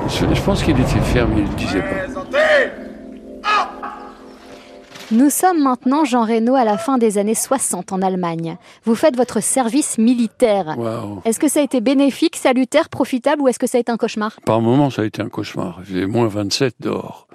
[0.10, 2.24] Je, je pense qu'il était fier, mais il ne le disait pas.
[5.12, 8.58] Nous sommes maintenant, Jean Reno, à la fin des années 60 en Allemagne.
[8.84, 10.76] Vous faites votre service militaire.
[10.78, 11.22] Waouh.
[11.24, 13.98] Est-ce que ça a été bénéfique, salutaire, profitable ou est-ce que ça a été un
[13.98, 14.38] cauchemar?
[14.46, 15.78] Par moments, ça a été un cauchemar.
[15.82, 17.28] Il faisait moins 27 dehors.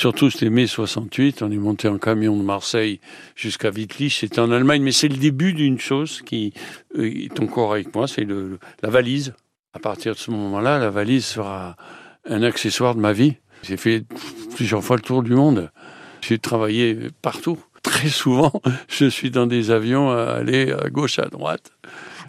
[0.00, 1.42] Surtout, c'était mai 68.
[1.42, 3.00] On est monté en camion de Marseille
[3.36, 4.20] jusqu'à Wittlich.
[4.20, 6.54] C'était en Allemagne, mais c'est le début d'une chose qui
[6.96, 8.08] euh, est encore avec moi.
[8.08, 9.34] C'est la valise.
[9.74, 11.76] À partir de ce moment-là, la valise sera
[12.26, 13.34] un accessoire de ma vie.
[13.62, 14.06] J'ai fait
[14.56, 15.70] plusieurs fois le tour du monde.
[16.22, 17.58] J'ai travaillé partout.
[17.82, 18.52] Très souvent,
[18.88, 21.72] je suis dans des avions à aller à gauche, à droite.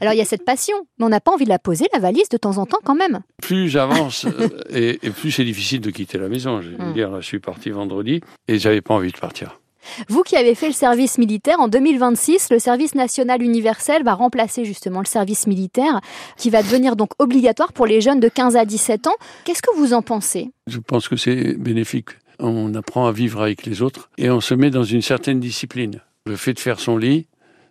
[0.01, 1.99] Alors il y a cette passion, mais on n'a pas envie de la poser, la
[1.99, 3.21] valise, de temps en temps quand même.
[3.41, 6.61] plus j'avance euh, et, et plus c'est difficile de quitter la maison.
[6.61, 6.93] Je vais Mm.
[6.93, 9.59] dire, là, je suis parti vendredi et j'avais pas envie de partir.
[10.09, 14.63] Vous qui avez fait le service militaire, en 2026, le service national universel va remplacer
[14.63, 16.01] justement le service militaire,
[16.37, 19.15] qui va devenir donc obligatoire pour les jeunes de 15 à 17 ans.
[19.43, 20.51] Qu'est-ce que vous en pensez?
[20.67, 22.09] Je pense que c'est bénéfique.
[22.39, 25.99] On apprend à vivre avec les autres et on se met dans une certaine discipline.
[26.27, 27.25] Le fait de faire son lit,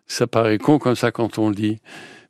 [0.08, 1.78] ça paraît con comme ça quand on le dit.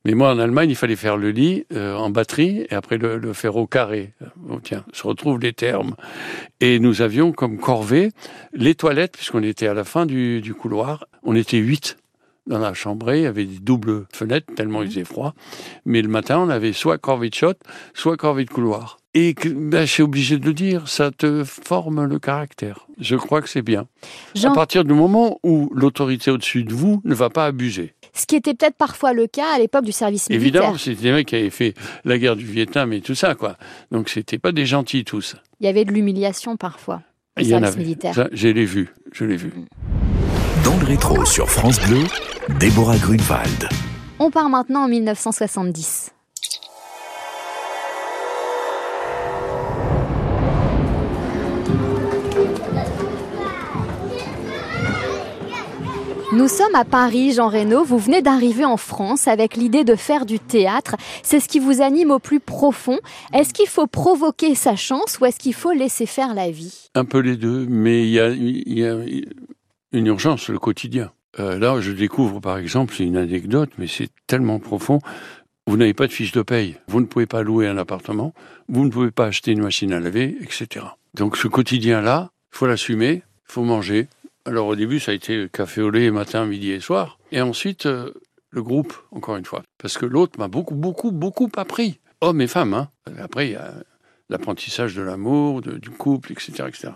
[0.04, 3.18] Mais moi, en Allemagne, il fallait faire le lit euh, en batterie et après le,
[3.18, 4.14] le faire au carré.
[4.36, 5.94] Bon, tiens, je retrouve les termes.
[6.60, 8.10] Et nous avions comme corvée
[8.54, 11.06] les toilettes, puisqu'on était à la fin du, du couloir.
[11.22, 11.98] On était huit
[12.46, 15.34] dans la chambrée, il y avait des doubles fenêtres, tellement il faisait froid.
[15.84, 17.54] Mais le matin, on avait soit corvée de shot,
[17.94, 18.98] soit corvée de couloir.
[19.14, 22.86] Et ben, je suis obligé de le dire, ça te forme le caractère.
[22.98, 23.86] Je crois que c'est bien.
[24.34, 27.94] Jean, À partir du moment où l'autorité au-dessus de vous ne va pas abuser.
[28.14, 30.46] Ce qui était peut-être parfois le cas à l'époque du service militaire.
[30.62, 33.56] Évidemment, c'était des mecs qui avaient fait la guerre du Vietnam et tout ça, quoi.
[33.90, 35.36] Donc, c'était pas des gentils tous.
[35.60, 37.02] Il y avait de l'humiliation parfois.
[37.36, 37.82] au Il y en service avait.
[37.84, 38.14] militaire.
[38.14, 39.52] Ça, je l'ai vu, je l'ai vu.
[40.64, 42.04] Dans le rétro sur France Bleu,
[42.58, 43.68] Déborah Grunewald.
[44.18, 46.12] On part maintenant en 1970.
[56.40, 57.84] Nous sommes à Paris, Jean Reno.
[57.84, 60.96] Vous venez d'arriver en France avec l'idée de faire du théâtre.
[61.22, 62.98] C'est ce qui vous anime au plus profond.
[63.34, 66.88] Est-ce qu'il faut provoquer sa chance ou est-ce qu'il faut laisser faire la vie?
[66.94, 68.20] Un peu les deux, mais il y
[68.86, 68.96] a,
[69.92, 71.12] une urgence, le quotidien.
[71.38, 75.00] Euh, là, je découvre, par exemple, c'est une anecdote, mais c'est tellement profond.
[75.66, 76.76] Vous n'avez pas de fiche de paye.
[76.88, 78.32] Vous ne pouvez pas louer un appartement.
[78.66, 80.86] Vous ne pouvez pas acheter une machine à laver, etc.
[81.12, 84.08] Donc, ce quotidien-là, il faut l'assumer, il faut manger.
[84.44, 87.18] Alors, au début, ça a été café au lait matin, midi et soir.
[87.30, 88.12] Et ensuite, euh,
[88.50, 89.62] le groupe, encore une fois.
[89.78, 92.00] Parce que l'autre m'a beaucoup, beaucoup, beaucoup appris.
[92.20, 92.90] Hommes et femmes, hein.
[93.18, 93.74] Après, il y a
[94.28, 96.92] l'apprentissage de l'amour, du couple, etc., etc.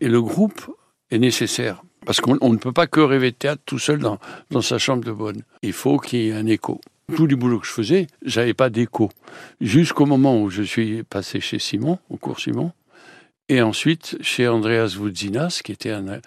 [0.00, 0.74] Et le groupe
[1.10, 1.82] est nécessaire.
[2.06, 4.18] Parce qu'on on ne peut pas que rêver de théâtre tout seul dans,
[4.50, 5.42] dans sa chambre de bonne.
[5.62, 6.80] Il faut qu'il y ait un écho.
[7.14, 9.10] tous les boulots que je faisais, j'avais pas d'écho.
[9.60, 12.72] Jusqu'au moment où je suis passé chez Simon, au cours Simon,
[13.48, 16.20] et ensuite chez Andreas Voudzinas, qui était un,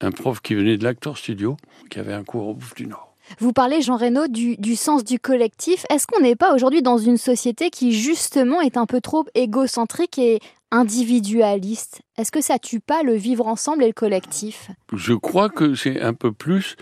[0.00, 1.56] un prof qui venait de l'Actor Studio,
[1.90, 3.14] qui avait un cours au Bouffe du Nord.
[3.38, 5.86] Vous parlez, Jean Reynaud, du, du sens du collectif.
[5.88, 10.18] Est-ce qu'on n'est pas aujourd'hui dans une société qui, justement, est un peu trop égocentrique
[10.18, 10.40] et
[10.72, 12.00] individualiste?
[12.18, 14.70] Est-ce que ça tue pas le vivre ensemble et le collectif?
[14.92, 16.76] Je crois que c'est un peu plus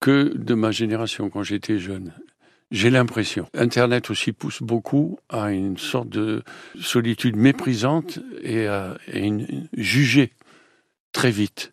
[0.00, 2.14] que de ma génération quand j'étais jeune.
[2.74, 3.46] J'ai l'impression.
[3.54, 6.42] Internet aussi pousse beaucoup à une sorte de
[6.80, 10.32] solitude méprisante et à, et une, juger
[11.12, 11.72] très vite.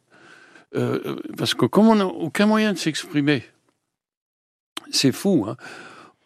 [0.75, 3.43] Euh, parce que comme on n'a aucun moyen de s'exprimer,
[4.91, 5.57] c'est fou, hein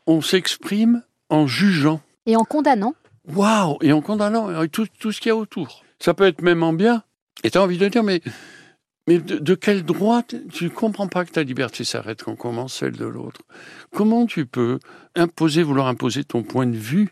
[0.07, 2.01] on s'exprime en jugeant.
[2.25, 2.95] Et en condamnant
[3.29, 5.85] Waouh Et en condamnant tout, tout ce qu'il y a autour.
[5.99, 7.01] Ça peut être même en bien.
[7.45, 8.21] Et tu as envie de dire, mais,
[9.07, 12.93] mais de, quel droit Tu ne comprends pas que ta liberté s'arrête quand commence celle
[12.93, 13.41] de l'autre.
[13.91, 14.79] Comment tu peux
[15.15, 17.09] imposer, vouloir imposer ton point de vue,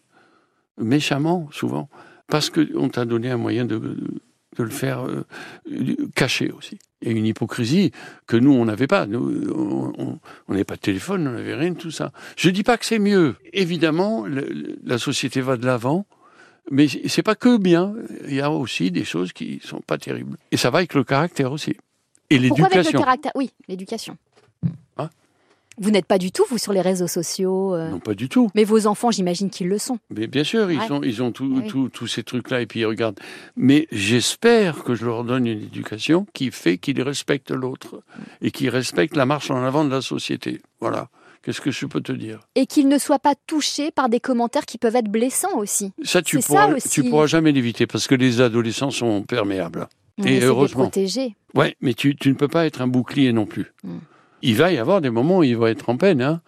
[0.77, 1.89] méchamment, souvent,
[2.27, 3.97] parce qu'on t'a donné un moyen de,
[4.58, 5.23] le faire euh,
[6.15, 6.79] cacher aussi.
[7.03, 7.91] Et une hypocrisie
[8.25, 9.06] que nous, on n'avait pas.
[9.08, 12.12] On n'avait pas de téléphone, on n'avait rien de tout ça.
[12.38, 13.36] Je dis pas que c'est mieux.
[13.51, 14.25] Évidemment,
[14.84, 16.08] la société va de l'avant,
[16.71, 17.93] mais c'est pas que bien.
[18.28, 20.38] Il y a aussi des choses qui sont pas terribles.
[20.52, 21.76] Et ça va avec le caractère aussi.
[22.30, 22.99] Et Pourquoi avec le l'éducation.
[22.99, 23.32] caractère?
[23.36, 24.17] Oui, l'éducation.
[24.97, 25.10] Hein?
[25.78, 27.73] Vous n'êtes pas du tout, vous, sur les réseaux sociaux.
[27.76, 28.49] euh, Non, pas du tout.
[28.56, 29.97] Mais vos enfants, j'imagine qu'ils le sont.
[30.10, 30.91] Mais bien sûr, ils, Ouais.
[30.91, 31.67] ont, ils ont Oui.
[31.67, 33.19] tout- tous ces trucs-là et puis ils regardent.
[33.56, 38.02] Mais j'espère que je leur donne une éducation qui fait qu'ils respectent l'autre
[38.41, 40.62] et qui respectent la marche en avant de la société.
[40.80, 41.10] Voilà.
[41.43, 42.39] Qu'est-ce que je peux te dire?
[42.56, 45.91] Et qu'ils ne soient pas touchés par des commentaires qui peuvent être blessants aussi.
[46.03, 46.89] Ça, tu ça pourras, aussi.
[46.89, 49.88] tu pourras jamais l'éviter parce que les adolescents sont perméables.
[50.19, 50.84] On Et heureusement.
[50.84, 51.36] protéger.
[51.53, 53.73] Ouais, mais tu, tu ne peux pas être un bouclier non plus.
[53.84, 53.97] Mm.
[54.41, 56.21] Il va y avoir des moments où ils vont être en peine.
[56.21, 56.41] hein.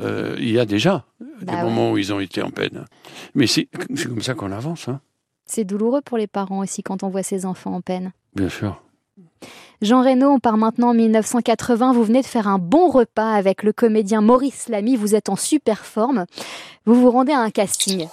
[0.00, 1.04] Euh, il y a déjà
[1.40, 1.62] des Bah ouais.
[1.62, 2.84] moments où ils ont été en peine.
[3.34, 5.00] Mais c'est c'est comme ça qu'on avance, hein.
[5.46, 8.12] C'est douloureux pour les parents aussi quand on voit ses enfants en peine.
[8.34, 8.82] bien sûr.
[9.82, 11.92] Jean Reno, on part maintenant en 1980.
[11.92, 14.96] Vous venez de faire un bon repas avec le comédien Maurice Lamy.
[14.96, 16.24] Vous êtes en super forme.
[16.86, 18.08] Vous vous rendez à un casting.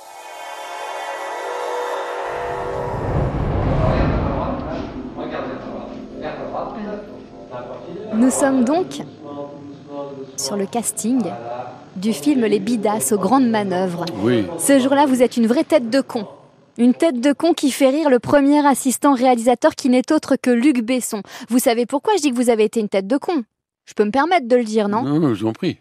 [8.14, 9.02] Nous sommes donc
[10.38, 11.24] sur le casting
[11.96, 14.06] du film Les Bidas aux grandes manœuvres.
[14.22, 14.46] Oui.
[14.60, 16.28] Ce jour-là, vous êtes une vraie tête de con.
[16.78, 20.50] Une tête de con qui fait rire le premier assistant réalisateur qui n'est autre que
[20.50, 21.22] Luc Besson.
[21.50, 23.44] Vous savez pourquoi je dis que vous avez été une tête de con?
[23.86, 25.78] Je peux me permettre de le dire, non, Non, non, je vous en prie.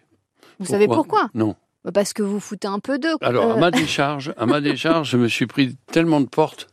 [0.58, 1.30] Vous savez pourquoi?
[1.34, 1.56] Non.
[1.84, 3.14] Bah, Parce que vous foutez un peu d'eux.
[3.22, 6.68] Alors, euh, à ma décharge, à ma décharge, je me suis pris tellement de portes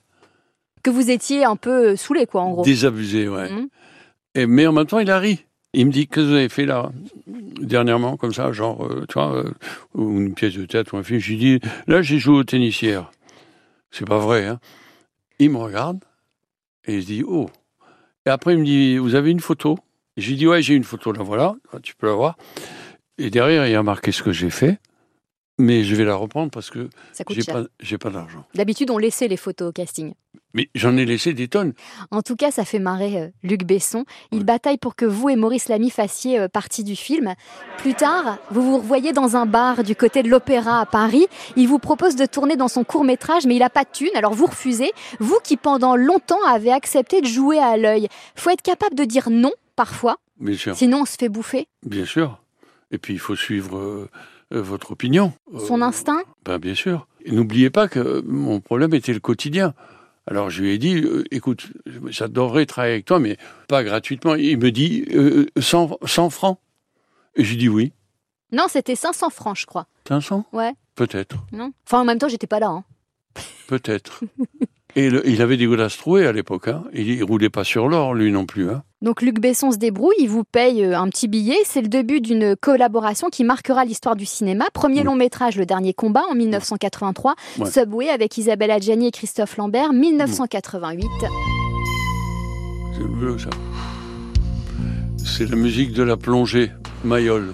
[0.84, 2.64] que vous étiez un peu saoulé, quoi, en gros.
[2.64, 3.50] désabusées, ouais.
[3.52, 3.68] Mhm.
[4.36, 5.46] Et, mais en même temps, il a ri.
[5.74, 6.90] Il me dit, que vous avez fait là,
[7.28, 9.52] dernièrement, comme ça, genre, euh, tu vois, euh,
[9.98, 11.20] une pièce de théâtre ou un film.
[11.20, 13.12] J'ai dit, là, j'ai joué au tennis hier.
[13.91, 14.60] C'est pas vrai, hein.
[15.39, 16.04] Il me regarde
[16.86, 17.49] et il se dit, oh.
[18.25, 19.78] Et après, il me dit, vous avez une photo?
[20.17, 22.38] J'ai dit, ouais, j'ai une photo, là, voilà, tu peux la voir.
[23.17, 24.80] Et derrière, il a marqué ce que j'ai fait.
[25.60, 26.89] Mais je vais la reprendre parce que
[27.30, 27.63] j'ai pas,
[28.00, 28.45] pas d'argent.
[28.56, 30.13] D'habitude, on laissait les photos au casting.
[30.54, 31.74] Mais j'en ai laissé des tonnes.
[32.12, 34.06] En tout cas, ça fait marrer euh, Luc Besson.
[34.32, 34.43] Il Ouais.
[34.45, 37.36] bataille pour que vous et Maurice Lamy fassiez euh, partie du film.
[37.78, 41.28] Plus tard, vous vous revoyez dans un bar du côté de l'Opéra à Paris.
[41.56, 44.10] Il vous propose de tourner dans son court métrage, mais il n'a pas de thune,
[44.15, 44.91] alors vous refusez.
[45.19, 48.08] Vous qui pendant longtemps avez accepté de jouer à l'œil.
[48.36, 50.76] Faut être capable de dire non parfois, Bien sûr.
[50.76, 51.67] sinon on se fait bouffer.
[51.86, 52.41] Bien sûr.
[52.91, 54.10] Et puis, il faut suivre euh,
[54.52, 55.34] votre opinion.
[55.68, 56.22] Son Euh, instinct.
[56.46, 57.08] ben, Bien sûr.
[57.28, 59.74] N'oubliez pas que mon problème était le quotidien.
[60.28, 61.68] Alors, je lui ai dit, euh, écoute,
[62.08, 64.36] j'adorerais travailler avec toi, mais pas gratuitement.
[64.36, 66.60] Il me dit, euh, 100, 100 francs.
[67.36, 67.92] Et j'ai dit oui.
[68.52, 69.88] Non, c'était 500 francs, je crois.
[70.08, 70.74] 500 Ouais.
[70.96, 71.36] Peut-être.
[71.52, 71.72] Non.
[71.86, 72.68] Enfin, en même temps, j'étais pas là.
[72.70, 72.84] hein.
[73.68, 74.22] Peut-être.
[74.95, 76.67] Et le- il avait des godasses trouées à l'époque.
[76.67, 76.84] Hein.
[76.93, 78.69] Il, il roulait pas sur l'or, lui non plus.
[78.69, 78.82] Hein.
[79.02, 81.56] Donc Luc Besson se débrouille, il vous paye euh, un petit billet.
[81.63, 84.65] C'est le début d'une collaboration qui marquera l'histoire du cinéma.
[84.73, 87.36] Premier long métrage, Le Dernier Combat, en 1983.
[87.60, 87.69] Ouais.
[87.69, 91.06] Subway avec Isabelle Adjani et Christophe Lambert, 1988.
[92.97, 93.49] C'est bleu, ça.
[95.17, 96.71] C'est la musique de la plongée,
[97.06, 97.54] Mayol.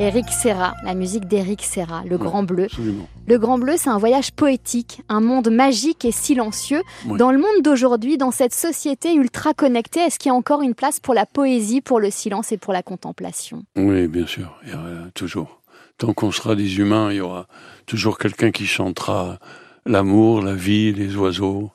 [0.00, 2.24] Eric Serra, la musique d'Eric Serra, Le Ouais.
[2.24, 2.64] Grand Bleu.
[2.64, 3.06] Absolument.
[3.26, 6.80] Le Grand Bleu, c'est un voyage poétique, un monde magique et silencieux.
[7.06, 7.18] Ouais.
[7.18, 10.74] Dans le monde d'aujourd'hui, dans cette société ultra connectée, est-ce qu'il y a encore une
[10.74, 13.62] place pour la poésie, pour le silence et pour la contemplation?
[13.76, 15.60] Oui, bien sûr, il y aura toujours.
[15.98, 17.46] Tant qu'on sera des humains, il y aura
[17.84, 19.38] toujours quelqu'un qui chantera
[19.84, 21.72] l'amour, la vie, les oiseaux.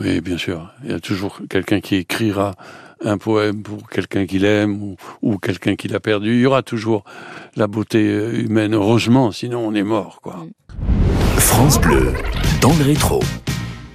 [0.00, 0.68] Oui, bien sûr.
[0.82, 2.56] Il y a toujours quelqu'un qui écrira
[3.04, 6.34] un poème pour quelqu'un qu'il aime ou, ou quelqu'un qu'il a perdu.
[6.34, 7.04] Il y aura toujours
[7.56, 10.46] la beauté humaine, heureusement, sinon on est mort, quoi.
[11.36, 12.12] France Bleu,
[12.60, 13.20] dans le rétro.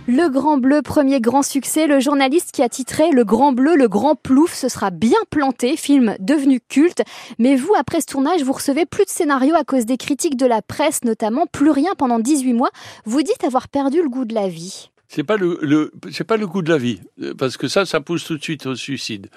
[0.08, 3.88] Le Grand Bleu, premier grand succès, le journaliste qui a titré Le Grand Bleu, le
[3.88, 7.02] Grand Plouf, ce sera bien planté, film devenu culte.
[7.40, 10.46] Mais vous, après ce tournage, vous recevez plus de scénarios à cause des critiques de
[10.46, 12.70] la presse, notamment plus rien pendant 18 mois.
[13.06, 14.92] Vous dites avoir perdu le goût de la vie.
[15.08, 17.02] C'est pas le, le c'est pas le goût de la vie,
[17.38, 19.28] parce que ça, ça pousse tout de suite au suicide.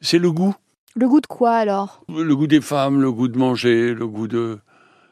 [0.00, 0.54] C'est le goût.
[0.94, 2.02] Le goût de quoi alors?
[2.08, 4.58] Le goût des femmes, le goût de manger, le goût de.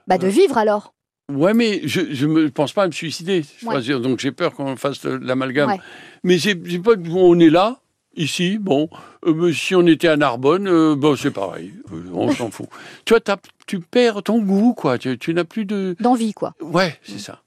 [0.07, 0.95] Bah de vivre alors.
[1.33, 3.45] Ouais, mais je je me pense pas à me suicider.
[3.63, 3.81] Ouais.
[3.81, 5.71] Dire, donc j'ai peur qu'on fasse l'amalgame.
[5.71, 5.81] Ouais.
[6.23, 7.81] Mais c'est pas on est là
[8.17, 8.59] ici.
[8.59, 8.91] Bon,
[9.27, 11.73] euh, mais si on était à Narbonne, euh, bon c'est pareil.
[11.93, 12.69] Euh, on s'en fout.
[13.07, 13.37] Tu vois,
[13.67, 14.99] tu perds ton goût, quoi.
[14.99, 15.97] Tu, tu n'as plus de.
[16.01, 16.55] D'envie quoi.
[16.61, 17.41] Ouais, c'est ça.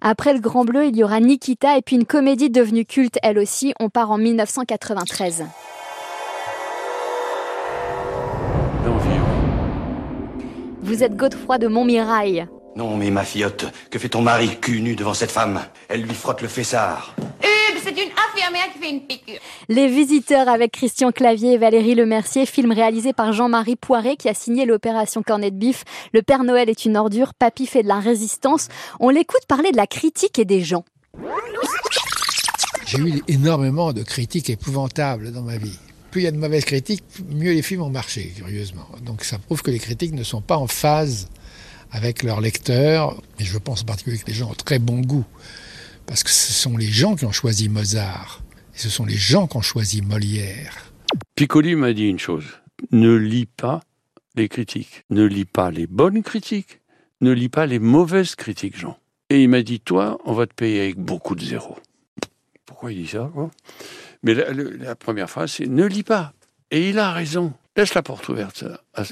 [0.00, 3.38] Après le Grand Bleu, il y aura Nikita et puis une comédie devenue culte elle
[3.38, 3.74] aussi.
[3.80, 5.44] On part en 1993.
[8.84, 9.08] D'envie.
[9.08, 10.44] ouais.
[10.82, 12.46] Vous êtes Godefroy de Montmirail.
[12.76, 15.60] Non, mais ma filleotte, que fait ton mari cul nu devant cette femme?
[15.88, 17.14] Elle lui frotte le fessard.
[18.46, 19.40] C'est une infirmière qui fait une piqûre.
[19.68, 24.34] Les visiteurs avec Christian Clavier et Valérie Lemercier, film réalisé par Jean-Marie Poiré qui a
[24.34, 25.84] signé l'opération Cornet de Bif.
[26.12, 28.68] Le Père Noël est une ordure, Papy fait de la résistance.
[29.00, 30.84] On l'écoute parler de la critique et des gens.
[32.86, 35.78] J'ai eu énormément de critiques épouvantables dans ma vie.
[36.10, 38.86] Plus il y a de mauvaises critiques, mieux les films ont marché, curieusement.
[39.04, 41.28] Donc ça prouve que les critiques ne sont pas en phase
[41.90, 43.20] avec leurs lecteurs.
[43.40, 45.24] Et je pense en particulier que les gens ont très bon goût.
[46.06, 48.42] Parce que ce sont les gens qui ont choisi Mozart.
[48.74, 50.92] Et ce sont les gens qui ont choisi Molière.
[51.34, 52.44] Piccoli m'a dit une chose.
[52.92, 53.80] Ne lis pas
[54.34, 55.04] les critiques.
[55.10, 56.80] Ne lis pas les bonnes critiques.
[57.20, 58.98] Ne lis pas les mauvaises critiques, Jean.
[59.30, 61.78] Et il m'a dit, toi, on va te payer avec beaucoup de zéros.
[62.64, 63.30] Pourquoi il dit ça
[64.22, 66.32] Mais la, première phrase, c'est ne lis pas.
[66.70, 67.54] Et il a raison.
[67.76, 68.64] Laisse la porte ouverte.
[68.94, 69.02] à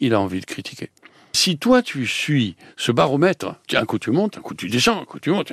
[0.00, 0.90] il a envie de critiquer.
[1.32, 5.04] Si toi tu suis ce baromètre, un coup tu montes, un coup tu descends, un
[5.04, 5.52] coup tu montes,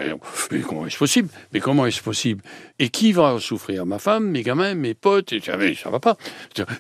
[0.51, 1.29] mais comment est-ce possible?
[1.53, 2.41] Mais comment est-ce possible?
[2.79, 3.85] Et qui va souffrir?
[3.85, 6.17] Ma femme, mes gamins, mes potes et, ah, mais ça va pas.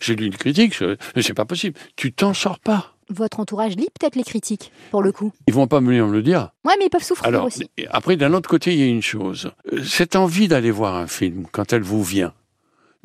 [0.01, 0.73] J'ai lu une critique,
[1.15, 1.77] c'est pas possible.
[1.95, 2.93] Tu t'en sors pas.
[3.09, 5.31] Votre entourage lit peut-être les critiques, pour le coup.
[5.47, 6.49] Ils vont pas venir me le dire.
[6.65, 7.69] Ouais, mais ils peuvent souffrir Alors, aussi.
[7.89, 9.51] après, d'un autre côté, il y a une chose.
[9.71, 12.33] Euh, Cette envie d'aller voir un film, quand elle vous vient,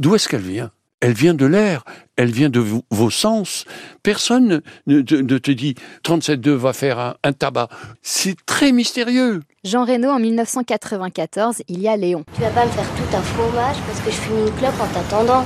[0.00, 0.72] d'où est-ce qu'elle vient?
[1.04, 1.82] Elle vient de l'air,
[2.16, 3.64] elle vient de vos, vos sens.
[4.04, 7.68] Personne ne, ne te- ne te dit 37.2 va faire un, un tabac.
[8.02, 9.40] C'est très mystérieux.
[9.64, 12.24] Jean Reno en 1994, il y a Léon.
[12.36, 14.86] Tu vas pas me faire tout un fromage parce que je fume une clope en
[14.94, 15.44] t'attendant.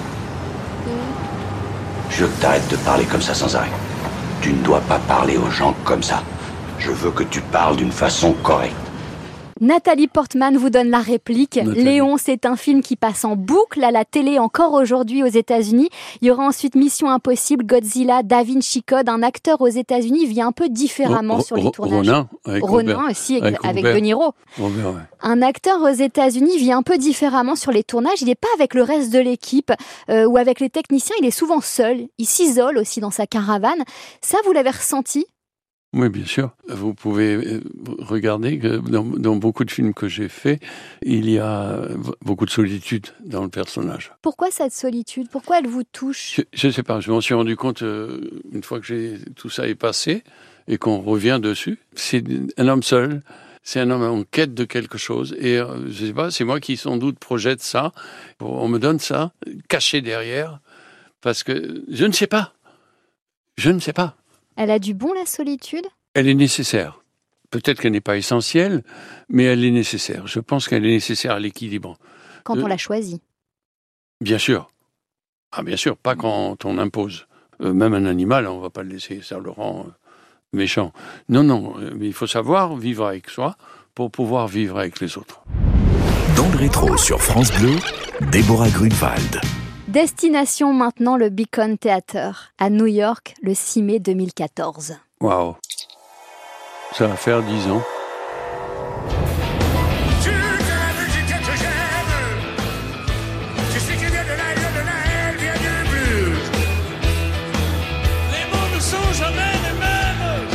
[2.11, 3.71] Je veux que t'arrêtes de parler comme ça sans arrêt.
[4.42, 6.23] Tu ne dois pas parler aux gens comme ça.
[6.79, 8.77] Je veux que tu parles d'une façon correcte.
[9.61, 11.57] Nathalie Portman vous donne la réplique.
[11.57, 11.83] Nathalie.
[11.83, 15.88] Léon, c'est un film qui passe en boucle à la télé encore aujourd'hui aux États-Unis.
[16.21, 19.09] Il y aura ensuite Mission Impossible, Godzilla, Da Vinci Code.
[19.09, 22.07] Un acteur aux États-Unis vit un peu différemment sur les tournages.
[22.07, 23.11] Ronin, avec Ronin Robert.
[23.11, 23.85] aussi, avec, avec.
[23.85, 24.35] De Niro.
[24.59, 25.01] Robert, ouais.
[25.23, 28.21] Un acteur aux États-Unis vit un peu différemment sur les tournages.
[28.21, 29.73] Il n'est pas avec le reste de l'équipe
[30.11, 31.16] euh, ou avec les techniciens.
[31.21, 32.09] Il est souvent seul.
[32.19, 33.85] Il s'isole aussi dans sa caravane.
[34.21, 35.27] Ça, vous l'avez ressenti?
[35.96, 36.50] Oui, bien sûr.
[36.68, 37.61] Vous pouvez euh,
[38.00, 40.61] regarder que dans, dans beaucoup de films que j'ai faits,
[41.02, 41.88] il y a
[42.20, 44.12] beaucoup de solitude dans le personnage.
[44.20, 45.28] Pourquoi cette solitude?
[45.30, 46.42] Pourquoi elle vous touche?
[46.52, 49.66] Je ne sais pas, je m'en suis rendu compte euh, une fois que tout ça
[49.68, 50.22] est passé
[50.68, 51.78] et qu'on revient dessus.
[51.94, 52.22] C'est
[52.59, 53.22] un homme seul,
[53.62, 56.61] c'est un homme en quête de quelque chose et euh, je sais pas, c'est moi
[56.61, 57.92] qui sans doute projette ça.
[58.40, 59.32] On me donne ça
[59.70, 60.61] caché derrière
[61.22, 62.52] parce que je ne sais pas.
[63.56, 64.14] Je ne sais pas.
[64.57, 65.87] Elle a du bon la solitude?
[66.14, 67.03] Elle est nécessaire.
[67.51, 68.83] Peut-être qu'elle n'est pas essentielle,
[69.29, 70.27] mais elle est nécessaire.
[70.27, 71.97] Je pense qu'elle est nécessaire à l'équilibre.
[72.42, 73.23] quand Euh, on la choisit.
[74.21, 74.71] Bien sûr.
[75.53, 77.27] Ah, bien sûr, pas quand on impose.
[77.61, 79.90] Euh, même un animal, on va pas le laisser, ça le rend euh,
[80.53, 80.92] méchant.
[81.29, 83.57] Non, non, euh, mais il faut savoir vivre avec soi
[83.95, 85.42] pour pouvoir vivre avec les autres.
[86.37, 87.77] Dans le rétro sur France Bleu,
[88.31, 89.40] Déborah Grunewald.
[89.96, 94.98] Destination maintenant le Beacon Theater à New York le 6 mai 2014.
[95.22, 95.56] Waouh.
[96.92, 97.82] Ça va faire dix ans.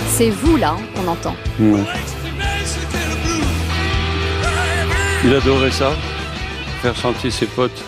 [0.09, 1.35] C'est vous là hein, qu'on entend.
[1.59, 1.79] Ouais.
[5.23, 5.93] Il adorait ça,
[6.83, 7.83] faire chanter ses potes.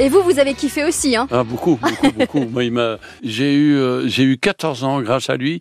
[0.00, 2.40] Et vous, vous avez kiffé aussi, hein Ah, beaucoup, beaucoup, beaucoup.
[2.46, 5.60] Moi, il m'a, j'ai eu, euh, j'ai eu 14 ans grâce à lui.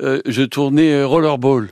[0.00, 1.70] Euh, je tournais euh, Rollerball.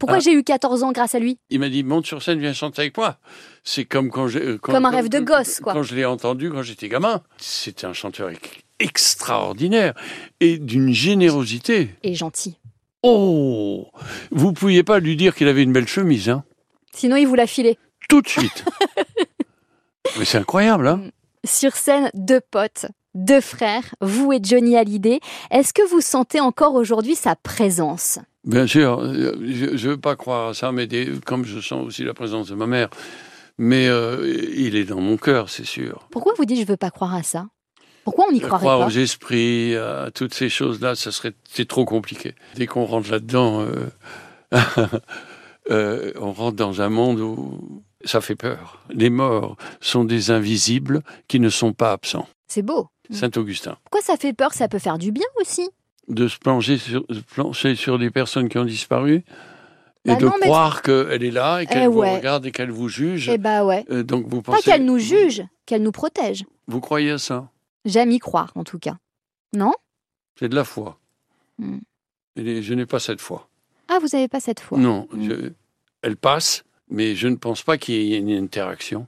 [0.00, 0.20] Pourquoi Ah.
[0.20, 1.38] j'ai eu 14 ans grâce à lui?
[1.50, 3.18] Il m'a dit monte sur scène, viens chanter avec moi.
[3.62, 5.72] C'est comme quand j'ai quand- Comme un rêve de gosse, quoi.
[5.74, 8.40] Quand je l'ai entendu quand j'étais gamin, c'était un chanteur ex-
[8.80, 9.94] extraordinaire
[10.40, 11.90] et d'une générosité.
[12.02, 12.56] Et gentil.
[13.02, 13.88] Oh,
[14.32, 16.42] vous pouviez pas lui dire qu'il avait une belle chemise, hein?
[16.92, 17.78] Sinon, il vous l'a filé.
[18.08, 18.64] Tout de suite.
[20.18, 21.02] Mais c'est incroyable, hein
[21.46, 25.20] Sur scène, deux potes, deux frères, vous et Johnny Hallyday.
[25.50, 28.18] Est-ce que vous sentez encore aujourd'hui sa présence?
[28.44, 32.04] Bien sûr, je ne veux pas croire à ça, mais des- comme je sens aussi
[32.04, 32.88] la présence de ma mère,
[33.58, 36.06] mais euh, il est dans mon cœur, c'est sûr.
[36.10, 37.46] Pourquoi vous dites je veux pas croire à ça?
[38.04, 38.86] Pourquoi on n'y croirait Croire pas?
[38.86, 42.34] aux esprits, à toutes ces choses-là, ça serait c'est trop compliqué.
[42.54, 43.90] Dès qu'on rentre là-dedans, euh,
[45.70, 48.82] euh, on rentre dans un monde où ça fait peur.
[48.90, 52.28] Les morts sont des invisibles qui ne sont pas absents.
[52.48, 52.88] C'est beau.
[53.10, 53.76] Saint Augustin.
[53.84, 54.52] Pourquoi ça fait peur?
[54.54, 55.68] Ça peut faire du bien aussi.
[56.08, 59.24] De se plonger sur, plancher sur des personnes qui ont disparu
[60.04, 62.16] et Bah de non, mais- croire qu'elle est là et qu'elle Eh vous ouais.
[62.16, 63.28] regarde et qu'elle vous juge.
[63.28, 63.84] Eh bah ouais.
[63.90, 64.64] Euh, donc vous Pas pensez.
[64.70, 66.44] qu'elle nous juge, qu'elle nous protège.
[66.68, 67.48] Vous croyez à ça?
[67.84, 68.96] J'aime y croire, en tout cas.
[69.54, 69.72] Non?
[70.38, 70.98] C'est de la foi.
[71.58, 71.78] Hmm.
[72.36, 73.48] Et je n'ai pas cette foi.
[73.88, 75.22] Ah, vous avez pas cette foi Non, Hmm.
[75.28, 75.52] je-
[76.02, 79.06] elle passe, mais je ne pense pas qu'il y ait une interaction.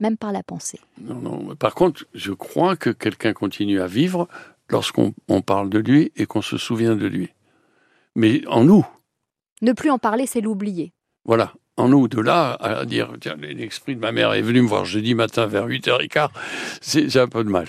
[0.00, 0.80] Même par la pensée.
[1.00, 1.54] Non, non.
[1.56, 4.28] Par contre, je crois que quelqu'un continue à vivre
[4.68, 7.30] lorsqu'on on parle de lui et qu'on se souvient de lui.
[8.16, 8.84] Mais en nous,
[9.62, 10.92] Ne plus en parler, c'est l'oublier.
[11.24, 11.52] voilà.
[11.76, 14.84] En nous, de là à dire, tiens, l'esprit de ma mère est venu me voir
[14.84, 16.28] jeudi matin vers 8h15,
[16.80, 17.66] c'est j'ai un peu de mal.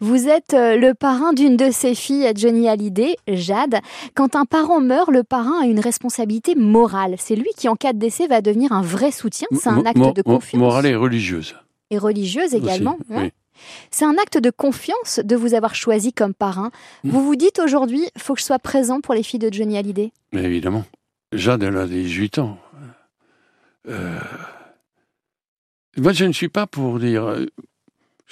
[0.00, 3.76] Vous êtes euh, le parrain d'une de ses filles, Johnny Hallyday, Jade.
[4.14, 7.14] Quand un parent meurt, le parrain a une responsabilité morale.
[7.18, 9.48] C'est lui qui, en cas de décès, va devenir un vrai soutien.
[9.52, 10.58] C'est un acte mo- de confiance.
[10.60, 11.54] Morale et religieuse.
[11.90, 12.96] Et religieuse également.
[13.00, 13.22] aussi, ouais.
[13.24, 13.32] oui.
[13.90, 16.70] C'est un acte de confiance de vous avoir choisi comme parrain.
[17.04, 17.10] Mm.
[17.10, 20.10] Vous vous dites aujourd'hui, faut que je sois présent pour les filles de Johnny Hallyday?
[20.32, 20.84] Mais évidemment.
[21.32, 22.58] Jade, elle a 18 ans.
[23.88, 24.18] Euh,
[25.96, 27.36] Moi, je ne suis pas pour dire.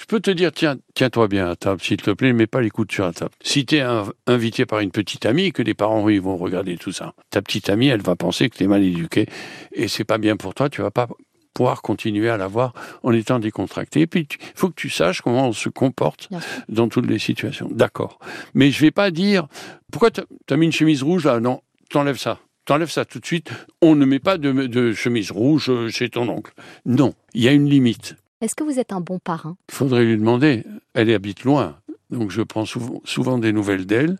[0.01, 2.71] Je peux te dire, tiens, tiens-toi bien à table, s'il te plaît, mets pas les
[2.71, 3.31] coudes sur la table.
[3.43, 3.83] Si tu es
[4.25, 7.43] invité par une petite amie et que les parents, ils vont regarder tout ça, ta
[7.43, 9.27] petite amie, elle va penser que tu es mal éduqué
[9.73, 11.07] et c'est pas bien pour toi, tu vas pas
[11.53, 12.73] pouvoir continuer à l'avoir
[13.03, 14.01] en étant décontracté.
[14.01, 16.29] Et puis, il faut que tu saches comment on se comporte
[16.67, 17.69] dans toutes les situations.
[17.71, 18.17] D'accord.
[18.55, 19.47] Mais je vais pas dire,
[19.91, 21.39] pourquoi tu as mis une chemise rouge là?
[21.39, 22.39] Non, t'enlèves ça.
[22.65, 23.51] T'enlèves ça tout de suite.
[23.83, 26.53] On ne met pas de, de chemise rouge chez ton oncle.
[26.87, 28.15] Non, il y a une limite.
[28.41, 29.55] Est-ce que vous êtes un bon parrain?
[29.69, 30.65] Il faudrait lui demander.
[30.95, 31.77] Elle habite loin,
[32.09, 34.17] donc je prends souvent, des nouvelles d'elle.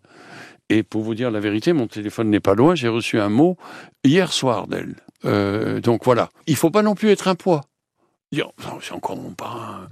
[0.69, 2.75] Et pour vous dire la vérité, mon téléphone n'est pas loin.
[2.75, 3.57] J'ai reçu un mot
[4.03, 4.95] hier soir d'elle.
[5.25, 6.29] Euh, donc voilà.
[6.47, 7.61] Il faut pas non plus être un poids.
[8.31, 8.49] Dire,
[8.81, 9.89] c'est encore mon parrain.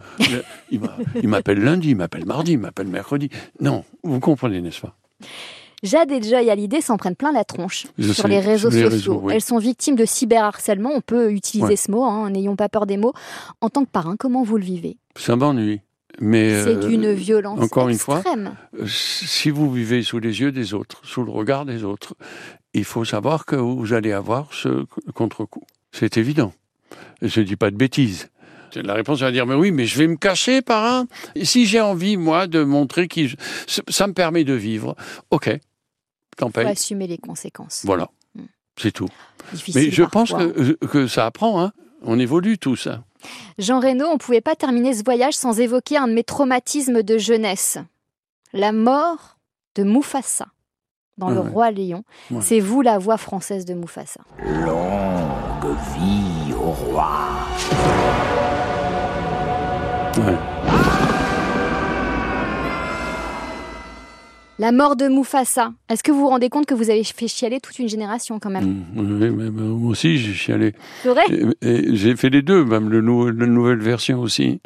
[0.71, 3.30] Il m'appelle lundi, il m'appelle mardi, il m'appelle mercredi.
[3.59, 4.95] Non, vous comprenez, n'est-ce pas?
[5.84, 8.82] Jade et Joy Hallyday s'en prennent plein la tronche Je sur sais, les réseaux les
[8.84, 8.89] sociaux.
[8.89, 9.34] réseaux, oui.
[9.34, 10.91] Elles sont victimes de cyberharcèlement.
[10.93, 11.75] On peut utiliser Ouais.
[11.75, 13.13] ce mot, hein, n'ayons pas peur des mots.
[13.61, 14.97] En tant que parrain, comment vous le vivez?
[15.15, 15.82] Ça m'ennuie.
[16.21, 18.53] Mais C'est euh, d'une violence encore une fois, extrême.
[18.77, 22.13] Euh, Si vous vivez sous les yeux des autres, sous le regard des autres,
[22.73, 25.63] il faut savoir que vous allez avoir ce contre-coup.
[25.93, 26.51] C'est évident.
[27.21, 28.27] Je ne dis pas de bêtises.
[28.75, 31.07] La réponse va dire, mais oui, mais je vais me cacher par un.
[31.41, 33.36] Si j'ai envie, moi, de montrer que je-
[33.88, 34.95] ça me permet de vivre,
[35.32, 35.57] ok,
[36.40, 37.82] faut assumer les conséquences.
[37.86, 38.42] Voilà, Mm.
[38.78, 39.08] c'est tout.
[39.54, 41.72] Difficile Mais je pense que, que ça apprend, hein.
[42.04, 42.88] On évolue tous.
[42.88, 43.04] hein.
[43.58, 47.04] Jean Reno, on ne pouvait pas terminer ce voyage sans évoquer un de mes traumatismes
[47.04, 47.78] de jeunesse.
[48.54, 49.38] La mort
[49.76, 50.48] de Mufasa
[51.18, 51.50] dans Le Ouais.
[51.50, 52.04] Roi Lion.
[52.32, 52.40] Ouais.
[52.42, 54.22] C'est vous la voix française de Mufasa.
[54.42, 57.10] Longue vie au roi.
[60.18, 60.38] Ouais.
[64.60, 65.72] La mort de Mufasa.
[65.89, 68.49] Est-ce que vous vous rendez compte que vous avez fait chialer toute une génération quand
[68.49, 68.84] même?
[68.93, 70.74] Mm, oui, mais- moi aussi, j'ai chialé.
[71.01, 71.22] C'est vrai?
[71.32, 74.60] Et- et j'ai fait les deux, même le nou- la nouvelle version aussi.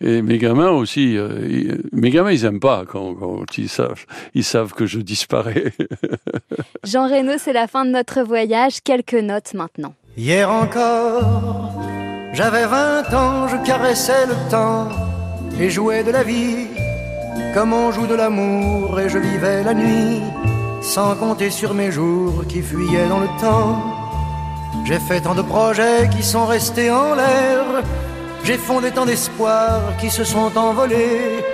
[0.00, 4.04] Et mes gamins aussi, euh, ils- mes gamins, ils aiment pas quand, quand ils savent,
[4.34, 5.72] ils savent que je disparais.
[6.84, 8.80] Jean Reno, c'est la fin de notre voyage.
[8.84, 9.94] Quelques notes maintenant.
[10.16, 11.72] Hier encore,
[12.32, 14.88] j'avais 20 ans, je caressais le temps
[15.60, 16.66] et jouais de la vie
[17.54, 20.22] comme on joue de l'amour et je vivais la nuit
[20.80, 23.82] sans compter sur mes jours qui fuyaient dans le temps.
[24.84, 27.64] J'ai fait tant de projets qui sont restés en l'air,
[28.44, 31.44] j'ai fondé tant d'espoirs qui se sont envolés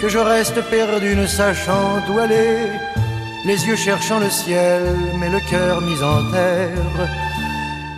[0.00, 2.68] que je reste perdu ne sachant où aller,
[3.44, 4.82] les yeux cherchant le ciel
[5.18, 7.08] mais le cœur mis en terre.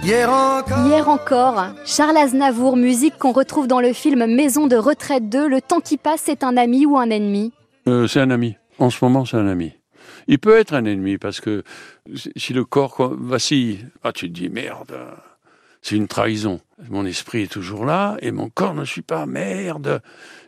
[0.09, 0.87] Hier encore.
[0.87, 5.47] Hier encore, Charles Aznavour, musique qu'on retrouve dans le film Maison de retraite 2.
[5.47, 7.53] Le temps qui passe, c'est un ami ou un ennemi?
[7.87, 8.57] Euh, c'est un ami.
[8.79, 9.75] En ce moment, c'est un ami.
[10.27, 11.63] Il peut être un ennemi parce que
[12.37, 14.97] si le corps vacille, ah, tu te dis merde,
[15.83, 16.63] c'est une trahison.
[16.89, 20.01] Mon esprit est toujours là et mon corps ne suit pas, merde.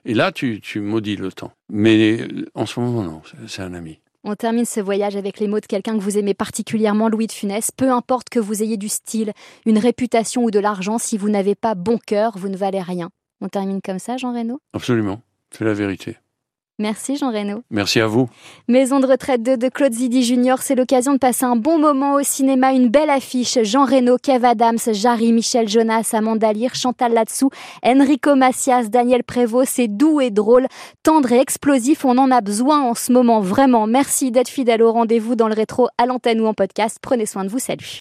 [0.07, 1.53] Et là, tu, tu maudis le temps.
[1.69, 4.01] Mais en ce moment, non, c'est un ami.
[4.23, 7.33] On termine ce voyage avec les mots de quelqu'un que vous aimez particulièrement, Louis de
[7.33, 7.71] Funès.
[7.71, 9.33] Peu importe que vous ayez du style,
[9.65, 13.09] une réputation ou de l'argent, si vous n'avez pas bon cœur, vous ne valez rien.
[13.41, 14.61] On termine comme ça, Jean Reno?
[14.75, 16.19] Absolument, c'est la vérité.
[16.81, 17.63] Merci Jean Reno.
[17.71, 18.31] Merci à vous.
[18.67, 22.15] Maison de retraite 2 de Claude Zidi Junior, c'est l'occasion de passer un bon moment
[22.15, 23.59] au cinéma, une belle affiche.
[23.65, 27.51] Jean Reno, Kev Adams, Jarry, Michel Jonas, Amanda Lear, Chantal Latsou,
[27.85, 30.69] Enrico Macias, Daniel Prévost, c'est doux et drôle,
[31.03, 33.87] tendre et explosif, on en a besoin en ce moment, vraiment.
[33.87, 36.99] Merci d'être fidèle au rendez-vous dans le rétro, à l'antenne ou en podcast.
[37.03, 37.99] Prenez soin de vous, salut.